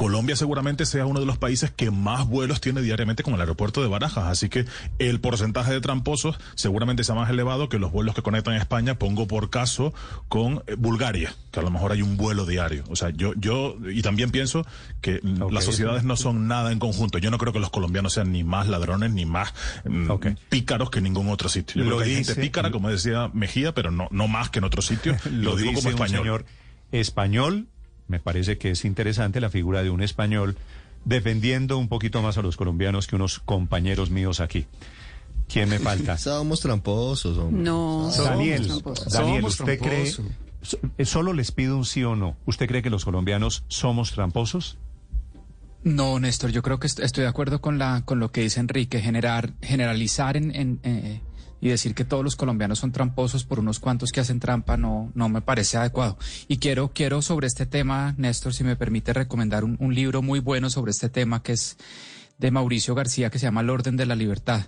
Colombia 0.00 0.34
seguramente 0.34 0.86
sea 0.86 1.04
uno 1.04 1.20
de 1.20 1.26
los 1.26 1.36
países 1.36 1.70
que 1.70 1.90
más 1.90 2.26
vuelos 2.26 2.62
tiene 2.62 2.80
diariamente 2.80 3.22
con 3.22 3.34
el 3.34 3.40
aeropuerto 3.40 3.82
de 3.82 3.88
Barajas, 3.88 4.24
así 4.28 4.48
que 4.48 4.64
el 4.98 5.20
porcentaje 5.20 5.74
de 5.74 5.80
tramposos 5.82 6.38
seguramente 6.54 7.04
sea 7.04 7.14
más 7.14 7.28
elevado 7.28 7.68
que 7.68 7.78
los 7.78 7.92
vuelos 7.92 8.14
que 8.14 8.22
conectan 8.22 8.54
a 8.54 8.56
España, 8.56 8.94
pongo 8.94 9.26
por 9.26 9.50
caso, 9.50 9.92
con 10.30 10.62
eh, 10.66 10.74
Bulgaria, 10.78 11.34
que 11.50 11.60
a 11.60 11.62
lo 11.62 11.70
mejor 11.70 11.92
hay 11.92 12.00
un 12.00 12.16
vuelo 12.16 12.46
diario. 12.46 12.82
O 12.88 12.96
sea, 12.96 13.10
yo, 13.10 13.34
yo, 13.34 13.76
y 13.92 14.00
también 14.00 14.30
pienso 14.30 14.64
que 15.02 15.20
las 15.50 15.64
sociedades 15.64 16.02
no 16.02 16.16
son 16.16 16.48
nada 16.48 16.72
en 16.72 16.78
conjunto. 16.78 17.18
Yo 17.18 17.30
no 17.30 17.36
creo 17.36 17.52
que 17.52 17.60
los 17.60 17.68
colombianos 17.68 18.14
sean 18.14 18.32
ni 18.32 18.42
más 18.42 18.68
ladrones 18.68 19.12
ni 19.12 19.26
más 19.26 19.52
mm, 19.84 20.08
pícaros 20.48 20.88
que 20.88 21.02
ningún 21.02 21.28
otro 21.28 21.50
sitio. 21.50 21.82
Yo 21.84 21.90
Lo 21.90 21.96
creo 21.96 21.98
que 21.98 22.04
hay 22.12 22.16
dice- 22.20 22.32
gente 22.32 22.46
pícara, 22.48 22.70
como 22.70 22.88
decía 22.88 23.30
Mejía, 23.34 23.74
pero 23.74 23.90
no, 23.90 24.08
no 24.12 24.28
más 24.28 24.48
que 24.48 24.60
en 24.60 24.64
otro 24.64 24.80
sitio. 24.80 25.14
Lo, 25.30 25.56
digo 25.56 25.74
como 25.74 25.88
un 25.88 25.94
español. 25.94 26.18
señor 26.22 26.44
español, 26.90 27.66
me 28.10 28.18
parece 28.20 28.58
que 28.58 28.72
es 28.72 28.84
interesante 28.84 29.40
la 29.40 29.48
figura 29.48 29.82
de 29.82 29.88
un 29.90 30.02
español 30.02 30.56
defendiendo 31.04 31.78
un 31.78 31.88
poquito 31.88 32.20
más 32.20 32.36
a 32.36 32.42
los 32.42 32.56
colombianos 32.58 33.06
que 33.06 33.16
unos 33.16 33.38
compañeros 33.38 34.10
míos 34.10 34.40
aquí. 34.40 34.66
¿Quién 35.48 35.68
me 35.70 35.78
falta? 35.78 36.18
Somos 36.18 36.60
tramposos, 36.60 37.38
hombre. 37.38 37.62
No, 37.62 38.10
Daniel, 38.18 38.64
somos 38.68 38.82
tramposos. 38.82 39.12
Daniel, 39.12 39.44
¿usted 39.44 39.78
cree? 39.80 40.12
tramposos. 40.12 40.26
eh, 40.98 41.04
Solo 41.06 41.32
les 41.32 41.52
pido 41.52 41.76
un 41.76 41.84
sí 41.86 42.04
o 42.04 42.14
no. 42.16 42.36
¿Usted 42.46 42.66
cree 42.68 42.82
que 42.82 42.90
los 42.90 43.04
colombianos 43.04 43.64
somos 43.68 44.12
tramposos? 44.12 44.76
No, 45.82 46.20
Néstor, 46.20 46.50
yo 46.50 46.60
creo 46.62 46.78
que 46.78 46.86
est- 46.86 47.00
estoy 47.00 47.22
de 47.22 47.28
acuerdo 47.28 47.60
con 47.62 47.78
la 47.78 48.02
con 48.04 48.18
lo 48.20 48.30
que 48.30 48.42
dice 48.42 48.60
Enrique, 48.60 49.00
generar, 49.00 49.54
generalizar 49.62 50.36
en, 50.36 50.54
en, 50.54 50.78
eh, 50.82 51.20
y 51.60 51.68
decir 51.68 51.94
que 51.94 52.04
todos 52.04 52.24
los 52.24 52.36
colombianos 52.36 52.78
son 52.78 52.92
tramposos 52.92 53.44
por 53.44 53.58
unos 53.60 53.80
cuantos 53.80 54.12
que 54.12 54.20
hacen 54.20 54.40
trampa 54.40 54.76
no, 54.76 55.10
no 55.14 55.28
me 55.28 55.42
parece 55.42 55.76
adecuado. 55.76 56.18
Y 56.48 56.56
quiero, 56.58 56.92
quiero 56.94 57.20
sobre 57.22 57.46
este 57.46 57.66
tema, 57.66 58.14
Néstor, 58.16 58.54
si 58.54 58.64
me 58.64 58.76
permite 58.76 59.12
recomendar 59.12 59.64
un, 59.64 59.76
un 59.78 59.94
libro 59.94 60.22
muy 60.22 60.40
bueno 60.40 60.70
sobre 60.70 60.90
este 60.92 61.08
tema 61.08 61.42
que 61.42 61.52
es 61.52 61.76
de 62.38 62.50
Mauricio 62.50 62.94
García 62.94 63.28
que 63.30 63.38
se 63.38 63.44
llama 63.46 63.60
El 63.60 63.70
orden 63.70 63.96
de 63.96 64.06
la 64.06 64.16
libertad 64.16 64.66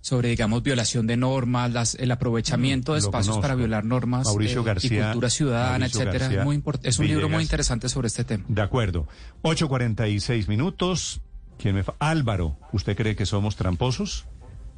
sobre, 0.00 0.28
digamos, 0.28 0.62
violación 0.62 1.06
de 1.06 1.16
normas, 1.16 1.72
las, 1.72 1.94
el 1.94 2.10
aprovechamiento 2.10 2.92
de 2.92 3.00
Lo 3.00 3.06
espacios 3.06 3.28
conozco. 3.36 3.40
para 3.40 3.54
violar 3.54 3.86
normas 3.86 4.26
Mauricio 4.26 4.62
eh, 4.68 4.74
y 4.82 4.88
cultura 5.00 5.30
ciudadana, 5.30 5.78
Mauricio 5.78 6.00
etcétera. 6.02 6.24
García 6.26 6.44
Muy 6.44 6.56
import- 6.58 6.80
es 6.82 6.98
un 6.98 7.06
libro 7.06 7.30
muy 7.30 7.42
interesante 7.42 7.88
sobre 7.88 8.08
este 8.08 8.22
tema. 8.24 8.44
De 8.48 8.60
acuerdo. 8.60 9.08
8.46 9.42 10.46
minutos. 10.48 11.20
¿Quién 11.56 11.76
me 11.76 11.84
fa- 11.84 11.94
Álvaro, 12.00 12.58
¿usted 12.72 12.96
cree 12.96 13.14
que 13.16 13.24
somos 13.26 13.56
tramposos? 13.56 14.26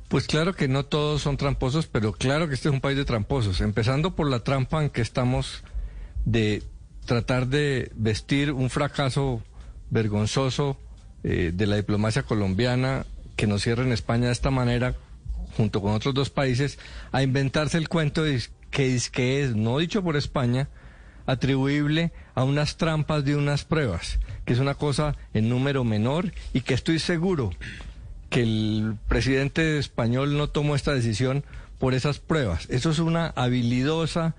Pues 0.09 0.29
claro 0.29 0.55
que 0.55 0.69
no 0.69 0.85
todos 0.85 1.23
son 1.23 1.37
tramposos, 1.37 1.89
pero 1.89 2.13
claro 2.13 2.47
que 2.47 2.55
este 2.55 2.69
es 2.69 2.75
un 2.75 2.81
país 2.81 2.97
de 2.97 3.05
tramposos, 3.05 3.61
empezando 3.61 4.15
por 4.15 4.31
la 4.31 4.41
trampa 4.41 4.83
en 4.83 4.91
que 4.91 5.03
estamos 5.03 5.65
de 6.25 6.63
tratar 7.07 7.49
de 7.49 7.91
vestir 7.97 8.53
un 8.53 8.71
fracaso 8.71 9.43
vergonzoso 9.91 10.79
eh, 11.25 11.51
de 11.53 11.67
la 11.67 11.77
diplomacia 11.77 12.23
colombiana 12.23 13.05
que 13.35 13.49
nos 13.49 13.63
cierren 13.63 13.91
España 13.91 14.27
de 14.27 14.33
esta 14.33 14.53
manera, 14.53 14.95
junto 15.57 15.83
con 15.83 15.93
otros 15.93 16.15
dos 16.15 16.31
países, 16.31 16.79
a 17.11 17.25
inventarse 17.25 17.77
el 17.77 17.89
cuento 17.89 18.23
de 18.23 18.41
que 18.71 19.01
que 19.11 19.43
es, 19.43 19.57
no 19.57 19.79
dicho 19.79 20.05
por 20.05 20.17
España, 20.17 20.69
atribuible 21.27 22.13
a 22.37 22.45
unas 22.45 22.77
trampas 22.77 23.25
de 23.25 23.35
unas 23.35 23.65
pruebas, 23.65 24.21
que 24.45 24.53
es 24.53 24.61
una 24.61 24.75
cosa 24.75 25.17
en 25.35 25.49
número 25.49 25.83
menor 25.83 26.33
y 26.53 26.61
que 26.61 26.75
estoy 26.75 27.01
seguro 27.01 27.51
que 28.31 28.43
el 28.43 28.97
presidente 29.09 29.79
español 29.79 30.37
no 30.37 30.49
tomó 30.49 30.75
esta 30.75 30.93
decisión 30.93 31.45
por 31.79 31.95
esas 31.95 32.19
pruebas. 32.19 32.67
Eso 32.71 32.91
es 32.91 32.99
una 32.99 33.29
habilidosa 33.29 34.35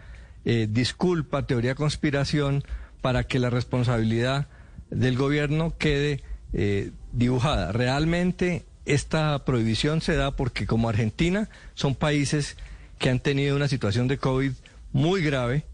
eh, 0.49 0.65
disculpa, 0.69 1.45
teoría 1.45 1.75
conspiración, 1.75 2.63
para 3.01 3.25
que 3.25 3.37
la 3.37 3.49
responsabilidad 3.49 4.47
del 4.89 5.17
gobierno 5.17 5.73
quede 5.77 6.23
eh, 6.53 6.91
dibujada. 7.11 7.73
Realmente 7.73 8.63
esta 8.85 9.43
prohibición 9.43 9.99
se 9.99 10.15
da 10.15 10.31
porque 10.31 10.65
como 10.65 10.87
Argentina 10.87 11.49
son 11.73 11.95
países 11.95 12.55
que 12.97 13.09
han 13.09 13.19
tenido 13.19 13.57
una 13.57 13.67
situación 13.67 14.07
de 14.07 14.19
COVID 14.19 14.53
muy 14.93 15.21
grave 15.21 15.65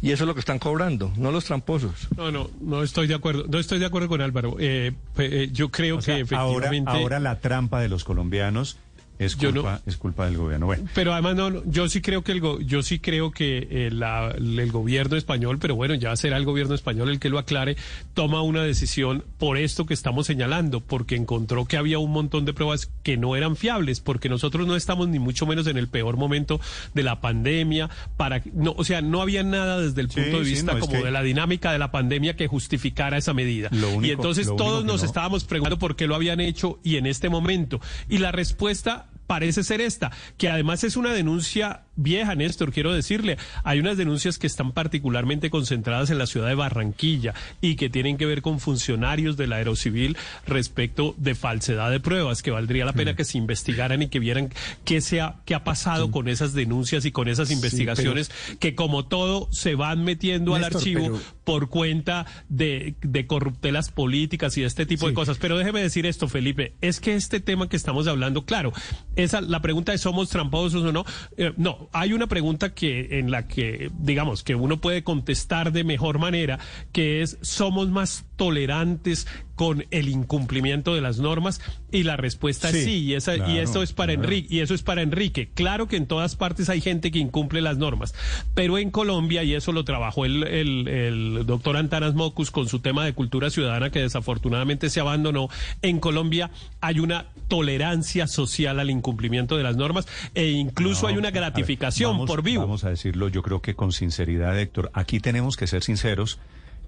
y 0.00 0.10
eso 0.10 0.24
es 0.24 0.28
lo 0.28 0.34
que 0.34 0.40
están 0.40 0.58
cobrando, 0.58 1.12
no 1.16 1.30
los 1.30 1.44
tramposos. 1.44 2.08
No, 2.16 2.30
no, 2.32 2.50
no 2.60 2.82
estoy 2.82 3.06
de 3.06 3.14
acuerdo. 3.14 3.44
No 3.48 3.58
estoy 3.58 3.78
de 3.78 3.86
acuerdo 3.86 4.08
con 4.08 4.20
Álvaro. 4.20 4.56
Eh, 4.58 4.92
eh, 5.18 5.48
yo 5.52 5.70
creo 5.70 5.98
O 5.98 6.02
sea, 6.02 6.16
que 6.16 6.34
ahora, 6.34 6.66
efectivamente. 6.66 6.90
ahora 6.90 7.20
la 7.20 7.38
trampa 7.40 7.80
de 7.80 7.88
los 7.88 8.02
colombianos 8.04 8.78
es 9.24 9.36
culpa, 9.36 9.80
es 9.86 9.96
culpa 9.96 10.26
del 10.26 10.36
gobierno. 10.36 10.66
Bueno, 10.66 10.84
Pero 10.94 11.12
además 11.12 11.36
no, 11.36 11.50
no, 11.50 11.62
yo 11.66 11.88
sí 11.88 12.00
creo 12.00 12.22
que 12.22 12.32
el 12.32 12.40
go- 12.40 12.60
yo 12.60 12.82
sí 12.82 12.98
creo 12.98 13.30
que 13.30 13.68
eh, 13.70 13.90
la- 13.92 14.30
el 14.36 14.70
gobierno 14.72 15.16
español, 15.16 15.58
pero 15.58 15.74
bueno, 15.74 15.94
ya 15.94 16.14
será 16.16 16.36
el 16.36 16.44
gobierno 16.44 16.74
español 16.74 17.08
el 17.10 17.18
que 17.18 17.28
lo 17.28 17.38
aclare, 17.38 17.76
toma 18.14 18.42
una 18.42 18.62
decisión 18.62 19.24
por 19.38 19.56
esto 19.58 19.86
que 19.86 19.94
estamos 19.94 20.26
señalando, 20.26 20.80
porque 20.80 21.16
encontró 21.16 21.64
que 21.66 21.76
había 21.76 21.98
un 21.98 22.10
montón 22.12 22.44
de 22.44 22.52
pruebas 22.52 22.90
que 23.02 23.16
no 23.16 23.36
eran 23.36 23.56
fiables, 23.56 24.00
porque 24.00 24.28
nosotros 24.28 24.66
no 24.66 24.76
estamos 24.76 25.08
ni 25.08 25.18
mucho 25.18 25.46
menos 25.46 25.66
en 25.66 25.76
el 25.76 25.88
peor 25.88 26.16
momento 26.16 26.60
de 26.94 27.02
la 27.02 27.20
pandemia, 27.20 27.90
para 28.16 28.42
no, 28.54 28.74
o 28.76 28.84
sea, 28.84 29.00
no 29.02 29.20
había 29.22 29.42
nada 29.42 29.80
desde 29.80 30.00
el 30.00 30.10
Sí, 30.10 30.20
punto 30.20 30.38
de 30.40 30.44
sí, 30.44 30.50
vista 30.52 30.72
es 30.72 30.78
como 30.80 30.92
que- 30.92 31.04
de 31.04 31.10
la 31.10 31.22
dinámica 31.22 31.72
de 31.72 31.78
la 31.78 31.90
pandemia 31.90 32.36
que 32.36 32.46
justificara 32.46 33.16
esa 33.18 33.34
medida. 33.34 33.68
Lo 33.72 33.88
único- 33.90 34.04
y 34.06 34.10
entonces 34.10 34.46
lo 34.46 34.56
todos 34.56 34.84
nos 34.84 35.00
no- 35.02 35.06
estábamos 35.06 35.44
preguntando 35.44 35.78
por 35.78 35.96
qué 35.96 36.06
lo 36.06 36.14
habían 36.14 36.40
hecho 36.40 36.78
y 36.82 36.96
en 36.96 37.06
este 37.06 37.28
momento. 37.28 37.80
Y 38.08 38.18
la 38.18 38.32
respuesta 38.32 39.06
parece 39.32 39.64
ser 39.64 39.80
esta, 39.80 40.10
que 40.36 40.50
además 40.50 40.84
es 40.84 40.98
una 40.98 41.14
denuncia 41.14 41.84
vieja, 41.96 42.34
Néstor, 42.34 42.70
quiero 42.70 42.92
decirle. 42.92 43.38
Hay 43.64 43.78
unas 43.80 43.96
denuncias 43.96 44.38
que 44.38 44.46
están 44.46 44.72
particularmente 44.72 45.48
concentradas 45.48 46.10
en 46.10 46.18
la 46.18 46.26
ciudad 46.26 46.48
de 46.48 46.54
Barranquilla 46.54 47.32
y 47.62 47.76
que 47.76 47.88
tienen 47.88 48.18
que 48.18 48.26
ver 48.26 48.42
con 48.42 48.60
funcionarios 48.60 49.38
del 49.38 49.54
Aerocivil 49.54 50.18
respecto 50.46 51.14
de 51.16 51.34
falsedad 51.34 51.90
de 51.90 51.98
pruebas, 51.98 52.42
que 52.42 52.50
valdría 52.50 52.84
la 52.84 52.92
Mm. 52.92 52.96
pena 52.96 53.16
que 53.16 53.24
se 53.24 53.38
investigaran 53.38 54.02
y 54.02 54.08
que 54.08 54.18
vieran 54.18 54.50
qué, 54.84 55.00
se 55.00 55.22
ha, 55.22 55.36
qué 55.46 55.54
ha 55.54 55.64
pasado 55.64 56.10
con 56.10 56.28
esas 56.28 56.52
denuncias 56.52 57.06
y 57.06 57.10
con 57.12 57.28
esas 57.28 57.50
investigaciones 57.50 58.30
que 58.60 58.74
como 58.74 59.06
todo 59.06 59.48
se 59.50 59.74
van 59.76 60.04
metiendo 60.04 60.54
al 60.54 60.64
archivo 60.64 61.04
pero- 61.04 61.20
por 61.44 61.68
cuenta 61.68 62.26
de, 62.48 62.94
de 63.00 63.26
corruptelas 63.26 63.90
políticas 63.90 64.56
y 64.56 64.62
de 64.62 64.66
este 64.66 64.86
tipo 64.86 65.08
de 65.08 65.14
cosas. 65.14 65.38
Pero 65.38 65.58
déjeme 65.58 65.82
decir 65.82 66.06
esto, 66.06 66.28
Felipe, 66.28 66.74
es 66.80 67.00
que 67.00 67.14
este 67.14 67.40
tema 67.40 67.68
que 67.68 67.76
estamos 67.76 68.06
hablando, 68.06 68.44
claro, 68.44 68.72
esa 69.16 69.40
la 69.40 69.60
pregunta 69.60 69.92
de 69.92 69.98
somos 69.98 70.28
tramposos 70.30 70.82
o 70.82 70.92
no, 70.92 71.04
eh, 71.36 71.52
no, 71.56 71.88
hay 71.92 72.12
una 72.12 72.26
pregunta 72.26 72.74
que 72.74 73.18
en 73.18 73.30
la 73.30 73.48
que 73.48 73.90
digamos 73.98 74.42
que 74.42 74.54
uno 74.54 74.80
puede 74.80 75.02
contestar 75.02 75.72
de 75.72 75.84
mejor 75.84 76.18
manera, 76.18 76.58
que 76.92 77.22
es 77.22 77.38
somos 77.42 77.88
más 77.88 78.24
tolerantes 78.36 79.26
con 79.62 79.84
el 79.92 80.08
incumplimiento 80.08 80.92
de 80.92 81.00
las 81.00 81.18
normas 81.20 81.60
y 81.92 82.02
la 82.02 82.16
respuesta 82.16 82.70
es 82.70 82.74
Sí, 82.76 82.82
sí 82.84 82.96
y 83.04 83.14
esa 83.14 83.36
y 83.48 83.58
esto 83.58 83.80
es 83.80 83.92
para 83.92 84.12
claro. 84.14 84.24
Enrique 84.24 84.54
y 84.56 84.58
eso 84.58 84.74
es 84.74 84.82
para 84.82 85.02
Enrique. 85.02 85.50
Claro 85.54 85.86
que 85.86 85.96
en 85.96 86.06
todas 86.06 86.34
partes 86.34 86.68
hay 86.68 86.80
gente 86.80 87.12
que 87.12 87.20
incumple 87.20 87.60
las 87.60 87.78
normas, 87.78 88.12
pero 88.54 88.76
en 88.78 88.90
Colombia, 88.90 89.44
y 89.44 89.54
eso 89.54 89.70
lo 89.70 89.84
trabajó 89.84 90.24
el, 90.24 90.42
el, 90.42 90.88
el 90.88 91.46
doctor 91.46 91.76
Antanas 91.76 92.14
Mocus 92.14 92.50
con 92.50 92.68
su 92.68 92.80
tema 92.80 93.04
de 93.04 93.12
cultura 93.12 93.50
ciudadana 93.50 93.90
que 93.90 94.00
desafortunadamente 94.00 94.90
se 94.90 94.98
abandonó, 94.98 95.48
en 95.80 96.00
Colombia 96.00 96.50
hay 96.80 96.98
una 96.98 97.26
tolerancia 97.46 98.26
social 98.26 98.80
al 98.80 98.90
incumplimiento 98.90 99.56
de 99.56 99.62
las 99.62 99.76
normas 99.76 100.08
e 100.34 100.48
incluso 100.48 101.02
No, 101.02 101.08
hay 101.08 101.14
una 101.18 101.30
ver, 101.30 101.34
gratificación 101.40 102.12
vamos- 102.14 102.26
por 102.26 102.42
vivo. 102.42 102.62
Vamos 102.62 102.82
a 102.82 102.90
decirlo, 102.90 103.28
yo 103.28 103.42
creo 103.42 103.62
que 103.62 103.74
con 103.76 103.92
sinceridad, 103.92 104.58
Héctor. 104.58 104.90
Aquí 104.92 105.20
tenemos 105.20 105.56
que 105.56 105.68
ser 105.68 105.84
sinceros. 105.84 106.40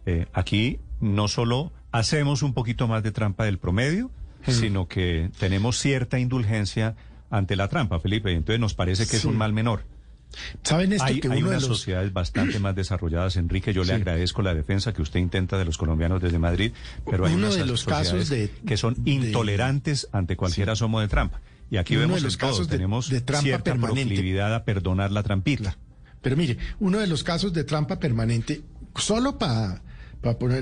Eh, 0.06 0.26
aquí 0.34 0.78
no 1.00 1.28
solo 1.28 1.72
hacemos 1.98 2.42
un 2.42 2.52
poquito 2.54 2.88
más 2.88 3.02
de 3.02 3.12
trampa 3.12 3.44
del 3.44 3.58
promedio, 3.58 4.10
sino 4.46 4.88
que 4.88 5.30
tenemos 5.38 5.78
cierta 5.78 6.18
indulgencia 6.18 6.96
ante 7.30 7.56
la 7.56 7.68
trampa, 7.68 8.00
Felipe. 8.00 8.32
Entonces 8.32 8.60
nos 8.60 8.74
parece 8.74 9.06
que 9.06 9.16
es 9.16 9.24
un 9.24 9.36
mal 9.36 9.52
menor. 9.52 9.84
¿Saben 10.64 10.92
esto 10.92 11.04
hay 11.04 11.20
que 11.20 11.28
hay 11.28 11.40
de 11.42 11.48
unas 11.48 11.62
los 11.62 11.78
sociedades 11.78 12.12
bastante 12.12 12.58
más 12.58 12.74
desarrolladas, 12.74 13.36
Enrique. 13.36 13.72
Yo 13.72 13.84
le 13.84 13.92
agradezco 13.92 14.42
la 14.42 14.52
defensa 14.52 14.92
que 14.92 15.00
usted 15.02 15.20
intenta 15.20 15.56
de 15.56 15.64
los 15.64 15.78
colombianos 15.78 16.20
desde 16.20 16.40
Madrid, 16.40 16.72
pero 17.08 17.26
hay 17.26 17.34
Uno 17.34 17.46
unas 17.46 17.56
de 17.58 17.64
los 17.66 17.84
casos 17.84 18.28
de- 18.28 18.50
que 18.66 18.76
son 18.76 18.96
intolerantes 19.04 20.08
ante 20.10 20.36
cualquier 20.36 20.70
asomo 20.70 21.00
de 21.00 21.06
trampa. 21.06 21.40
Y 21.70 21.76
aquí 21.76 21.94
Uno 21.94 22.00
de 22.02 22.06
vemos 22.08 22.22
los 22.24 22.34
en 22.34 22.40
casos 22.40 22.66
de- 22.68 22.76
tenemos 22.76 23.08
de 23.08 23.20
trampa 23.20 23.42
cierta 23.44 23.64
permanente. 23.70 24.02
proclividad 24.06 24.52
a 24.54 24.64
perdonar 24.64 25.12
la 25.12 25.22
trampita. 25.22 25.78
Pero 26.20 26.36
mire, 26.36 26.58
uno 26.80 26.98
de 26.98 27.06
los 27.06 27.22
casos 27.22 27.52
de 27.52 27.62
trampa 27.62 28.00
permanente, 28.00 28.62
solo 28.96 29.38
para 29.38 29.82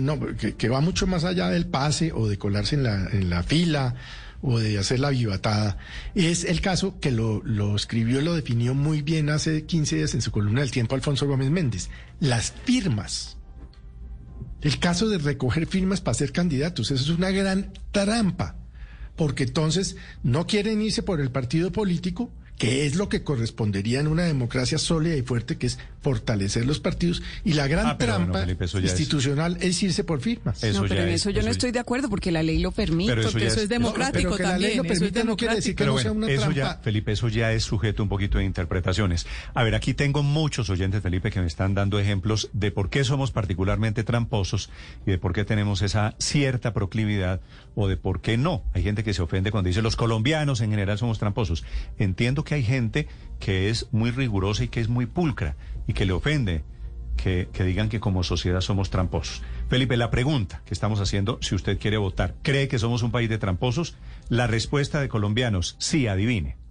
no, 0.00 0.37
que, 0.37 0.54
que 0.54 0.69
va 0.69 0.81
mucho 0.81 1.07
más 1.07 1.25
allá 1.25 1.49
del 1.49 1.66
pase 1.66 2.12
o 2.12 2.28
de 2.28 2.38
colarse 2.38 2.75
en 2.75 2.83
la, 2.83 3.09
en 3.12 3.31
la 3.31 3.42
fila 3.42 3.95
o 4.42 4.59
de 4.59 4.76
hacer 4.78 4.99
la 4.99 5.11
vivatada, 5.11 5.78
es 6.14 6.45
el 6.45 6.61
caso 6.61 6.99
que 7.00 7.12
lo, 7.12 7.42
lo 7.45 7.76
escribió 7.76 8.21
lo 8.21 8.35
definió 8.35 8.75
muy 8.75 9.00
bien 9.00 9.31
hace 9.31 9.64
15 9.64 9.97
días 9.97 10.14
en 10.14 10.21
su 10.21 10.33
columna 10.33 10.61
del 10.61 10.73
tiempo 10.73 10.97
Alfonso 10.97 11.28
Gómez 11.28 11.50
Méndez. 11.50 11.90
Las 12.19 12.52
firmas. 12.64 13.37
El 14.61 14.78
caso 14.78 15.09
de 15.09 15.19
recoger 15.19 15.66
firmas 15.66 16.00
para 16.00 16.14
ser 16.14 16.33
candidatos, 16.33 16.90
eso 16.90 17.02
es 17.02 17.19
una 17.19 17.31
gran 17.31 17.73
trampa, 17.92 18.57
porque 19.16 19.45
entonces 19.45 19.97
no 20.23 20.47
quieren 20.47 20.83
irse 20.83 21.02
por 21.02 21.21
el 21.21 21.31
partido 21.31 21.73
político, 21.73 22.31
que 22.62 22.87
es 22.87 22.95
lo 22.97 23.09
que 23.09 23.23
correspondería 23.25 24.00
en 24.00 24.07
una 24.07 24.23
democracia 24.25 24.78
sólida 24.78 25.16
y 25.16 25.23
fuerte, 25.23 25.57
que 25.59 25.66
es 25.66 25.78
fortalecer 26.00 26.66
los 26.66 26.81
partidos, 26.81 27.23
y 27.45 27.52
la 27.54 27.66
gran 27.66 27.87
Ah, 27.87 27.95
bueno, 27.99 28.14
trampa 28.16 28.40
Felipe, 28.40 28.64
es- 28.64 28.75
institucional 28.75 29.57
es... 29.61 29.83
irse 29.83 30.04
por 30.04 30.21
firmas. 30.21 30.62
Eso 30.62 30.83
no, 30.83 30.88
pero 30.88 31.02
en 31.02 31.09
es- 31.11 31.14
eso 31.23 31.31
yo 31.31 31.38
eso 31.40 31.47
no 31.47 31.50
es- 31.50 31.57
estoy 31.57 31.71
de 31.73 31.78
acuerdo 31.78 32.09
porque 32.09 32.31
la 32.33 32.42
ley 32.42 32.59
lo 32.59 32.71
permite. 32.73 33.11
Pero 33.12 33.23
eso 33.23 33.31
porque 33.33 33.47
eso 33.47 33.57
es- 33.57 33.62
es 33.64 33.69
democrático 33.69 34.31
pero 34.31 34.37
que 34.37 34.42
la 34.42 34.49
también. 34.50 34.71
ley 34.71 34.76
lo 34.78 34.85
permite 34.85 35.25
no 35.25 35.37
quiere 35.37 35.57
decir 35.57 35.75
que 35.75 35.83
Pero 35.85 35.92
no 35.95 35.99
sea 35.99 36.11
bueno, 36.12 36.26
una 36.26 36.33
eso 36.35 36.42
trampa. 36.42 36.57
ya, 36.57 36.75
Felipe, 36.83 37.12
eso 37.12 37.28
ya 37.28 37.52
es 37.52 37.64
sujeto 37.64 38.02
un 38.02 38.09
poquito 38.09 38.38
de 38.38 38.45
interpretaciones. 38.45 39.26
A 39.54 39.62
ver, 39.64 39.75
aquí 39.75 39.95
tengo 39.95 40.23
muchos 40.23 40.71
oyentes, 40.71 41.02
Felipe, 41.02 41.31
que 41.31 41.40
me 41.40 41.47
están 41.47 41.75
dando 41.75 41.99
ejemplos 41.99 42.49
de 42.52 42.71
por 42.71 42.90
qué 42.90 43.04
somos 43.04 43.31
particularmente 43.33 44.04
tramposos 44.04 44.71
y 45.07 45.11
de 45.12 45.19
por 45.19 45.33
qué 45.33 45.45
tenemos 45.45 45.83
esa 45.83 46.14
cierta 46.19 46.73
proclividad 46.73 47.40
o 47.75 47.88
de 47.88 47.97
por 47.97 48.21
qué 48.21 48.37
no. 48.37 48.62
Hay 48.75 48.83
gente 48.83 49.02
que 49.04 49.14
se 49.14 49.23
ofende 49.23 49.50
cuando 49.50 49.69
dice 49.69 49.83
los 49.83 49.97
colombianos 49.97 50.61
en 50.61 50.71
general 50.71 50.99
somos 50.99 51.19
tramposos. 51.19 51.64
Entiendo 51.99 52.45
que 52.45 52.51
hay 52.54 52.62
gente 52.62 53.09
que 53.40 53.71
es 53.71 53.88
muy 53.92 54.11
rigurosa 54.11 54.64
y 54.64 54.68
que 54.68 54.80
es 54.80 54.88
muy 54.88 55.06
pulcra 55.06 55.56
y 55.87 55.92
que 55.92 56.06
le 56.06 56.12
ofende 56.12 56.64
que, 57.16 57.49
que 57.52 57.64
digan 57.64 57.88
que 57.88 58.00
como 58.00 58.23
sociedad 58.23 58.61
somos 58.61 58.90
tramposos. 58.90 59.42
Felipe, 59.68 59.97
la 59.97 60.11
pregunta 60.11 60.62
que 60.64 60.75
estamos 60.75 61.00
haciendo, 61.00 61.38
si 61.40 61.54
usted 61.54 61.78
quiere 61.78 61.97
votar, 61.97 62.35
¿cree 62.42 62.68
que 62.68 62.78
somos 62.78 63.02
un 63.02 63.11
país 63.11 63.28
de 63.28 63.38
tramposos? 63.38 63.97
La 64.28 64.47
respuesta 64.47 65.00
de 65.00 65.09
colombianos, 65.09 65.76
sí, 65.78 66.06
adivine. 66.06 66.62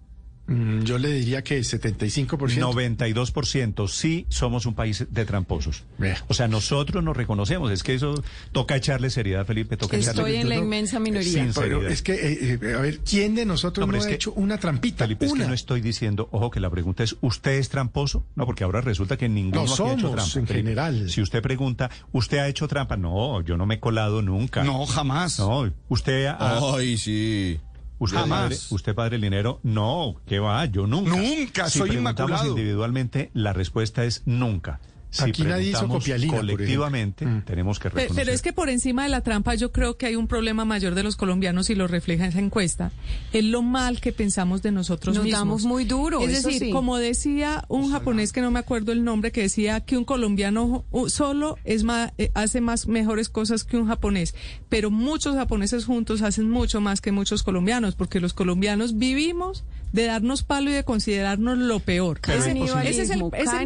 Mm, 0.48 0.82
Yo 0.84 0.98
le 0.98 1.10
diría 1.14 1.44
que 1.44 1.60
75%. 1.62 2.60
92% 2.60 3.88
sí 3.88 4.26
somos 4.30 4.66
un 4.66 4.74
país 4.74 5.06
de 5.10 5.26
tramposos. 5.26 5.84
O 6.28 6.34
sea, 6.34 6.48
nosotros 6.48 7.04
nos 7.04 7.16
reconocemos. 7.16 7.72
Es 7.72 7.84
que 7.84 7.94
eso 7.94 8.22
toca 8.52 8.76
echarle 8.76 9.10
seriedad, 9.10 9.46
Felipe. 9.46 9.78
Toca 9.78 9.98
echarle 9.98 10.22
Estoy 10.22 10.36
en 10.38 10.50
la 10.50 10.56
no- 10.56 10.62
inmensa 10.64 11.00
minoría. 11.00 11.48
Pero 11.56 11.88
es 11.88 12.02
que, 12.02 12.14
eh, 12.14 12.60
eh, 12.62 12.74
a 12.78 12.82
ver, 12.82 13.00
¿quién 13.00 13.36
de 13.36 13.46
nosotros 13.46 13.86
No, 13.88 13.92
no, 13.94 13.98
es 13.98 14.06
ha 14.06 14.10
que- 14.10 14.16
hecho 14.16 14.34
una 14.34 14.58
trampita? 14.58 15.06
Felipe, 15.06 15.26
es 15.26 15.32
una. 15.32 15.44
que 15.44 15.48
no 15.50 15.54
estoy 15.54 15.82
diciendo, 15.82 16.28
ojo, 16.32 16.50
que 16.52 16.60
la 16.60 16.70
pregunta 16.70 17.04
es, 17.04 17.16
¿usted 17.22 17.52
es 17.54 17.70
tramposo? 17.70 18.26
No, 18.36 18.46
porque 18.46 18.64
ahora 18.64 18.82
resulta 18.82 19.18
que 19.18 19.30
ninguno 19.30 19.66
No 19.66 19.72
ha 19.72 19.94
hecho 19.94 20.12
trampa. 20.12 20.24
en 20.24 20.30
Felipe. 20.48 20.54
general. 20.56 21.10
Si 21.10 21.22
usted 21.22 21.42
pregunta, 21.42 21.90
¿usted 22.12 22.40
ha 22.40 22.48
hecho 22.48 22.68
trampa? 22.68 22.98
No, 22.98 23.42
yo 23.42 23.58
no 23.58 23.66
me 23.66 23.76
he 23.76 23.80
colado 23.80 24.22
nunca. 24.22 24.64
No, 24.64 24.86
jamás. 24.86 25.40
No, 25.40 25.72
usted 25.90 26.26
ha... 26.26 26.60
Ay, 26.76 26.98
sí. 26.98 27.60
¿Usted, 28.02 28.18
Jamás. 28.18 28.42
padre, 28.42 28.58
usted, 28.72 28.96
padre 28.96 29.18
Linero? 29.20 29.60
No, 29.62 30.16
¿qué 30.26 30.40
va? 30.40 30.66
Yo 30.66 30.88
nunca. 30.88 31.16
Nunca, 31.16 31.70
si 31.70 31.78
soy 31.78 31.90
preguntamos 31.90 32.32
inmaculado. 32.32 32.50
individualmente, 32.50 33.30
la 33.36 33.54
respuesta 33.54 34.06
es 34.06 34.24
nunca. 34.26 34.80
Si 35.12 35.24
Aquí 35.24 35.44
nadie 35.44 35.72
hizo 35.72 35.90
copialina, 35.90 36.32
por 36.32 36.40
colectivamente, 36.40 37.28
tenemos 37.46 37.80
que 37.80 37.90
reconocer. 37.90 38.16
Pero, 38.16 38.32
es 38.32 38.42
que 38.42 38.54
por 38.54 38.70
encima 38.70 39.04
de 39.04 39.10
la 39.10 39.22
trampa 39.22 39.56
yo 39.56 39.74
creo 39.74 39.98
que 39.98 40.06
hay 40.06 40.16
un 40.16 40.28
problema 40.28 40.64
mayor 40.64 40.96
de 40.96 41.04
los 41.04 41.18
colombianos 41.18 41.70
y 41.70 41.76
lo 41.76 41.88
refleja 41.88 42.26
esa 42.28 42.40
encuesta. 42.40 42.94
Es 43.34 43.44
lo 43.44 43.62
mal 43.62 44.00
que 44.00 44.14
pensamos 44.14 44.62
de 44.62 44.72
nosotros 44.72 45.14
Nos 45.16 45.26
mismos. 45.26 45.40
damos 45.40 45.66
muy 45.66 45.84
duro, 45.84 46.22
Es 46.22 46.40
eso 46.40 46.48
decir, 46.48 46.68
sí. 46.68 46.72
como 46.72 46.98
decía 46.98 47.66
un 47.68 47.92
japonés 47.92 48.32
que 48.32 48.40
no 48.40 48.52
me 48.52 48.60
acuerdo 48.60 48.94
el 48.94 49.04
nombre, 49.04 49.34
que 49.34 49.42
decía 49.42 49.82
que 49.82 49.98
un 49.98 50.06
colombiano 50.06 50.86
uh, 50.92 51.10
solo 51.10 51.58
es 51.66 51.84
más, 51.84 52.14
eh, 52.18 52.32
hace 52.34 52.62
más 52.62 52.88
mejores 52.88 53.28
cosas 53.28 53.66
que 53.66 53.76
un 53.76 53.88
japonés. 53.88 54.34
Pero 54.70 54.92
muchos 54.92 55.36
japoneses 55.36 55.84
juntos 55.84 56.22
hacen 56.22 56.50
mucho 56.50 56.80
más 56.80 57.02
que 57.02 57.12
muchos 57.12 57.44
colombianos, 57.44 57.96
porque 57.96 58.22
los 58.22 58.34
colombianos 58.34 58.98
vivimos 58.98 59.66
de 59.92 60.06
darnos 60.06 60.44
palo 60.44 60.70
y 60.70 60.74
de 60.74 60.84
considerarnos 60.84 61.58
lo 61.58 61.80
peor. 61.80 62.20
Pero 62.22 62.40
ese, 62.40 62.52
es 62.52 62.58
posible. 62.58 62.90
ese 62.90 63.02
es 63.04 63.10
el, 63.10 63.24
ese 63.34 63.66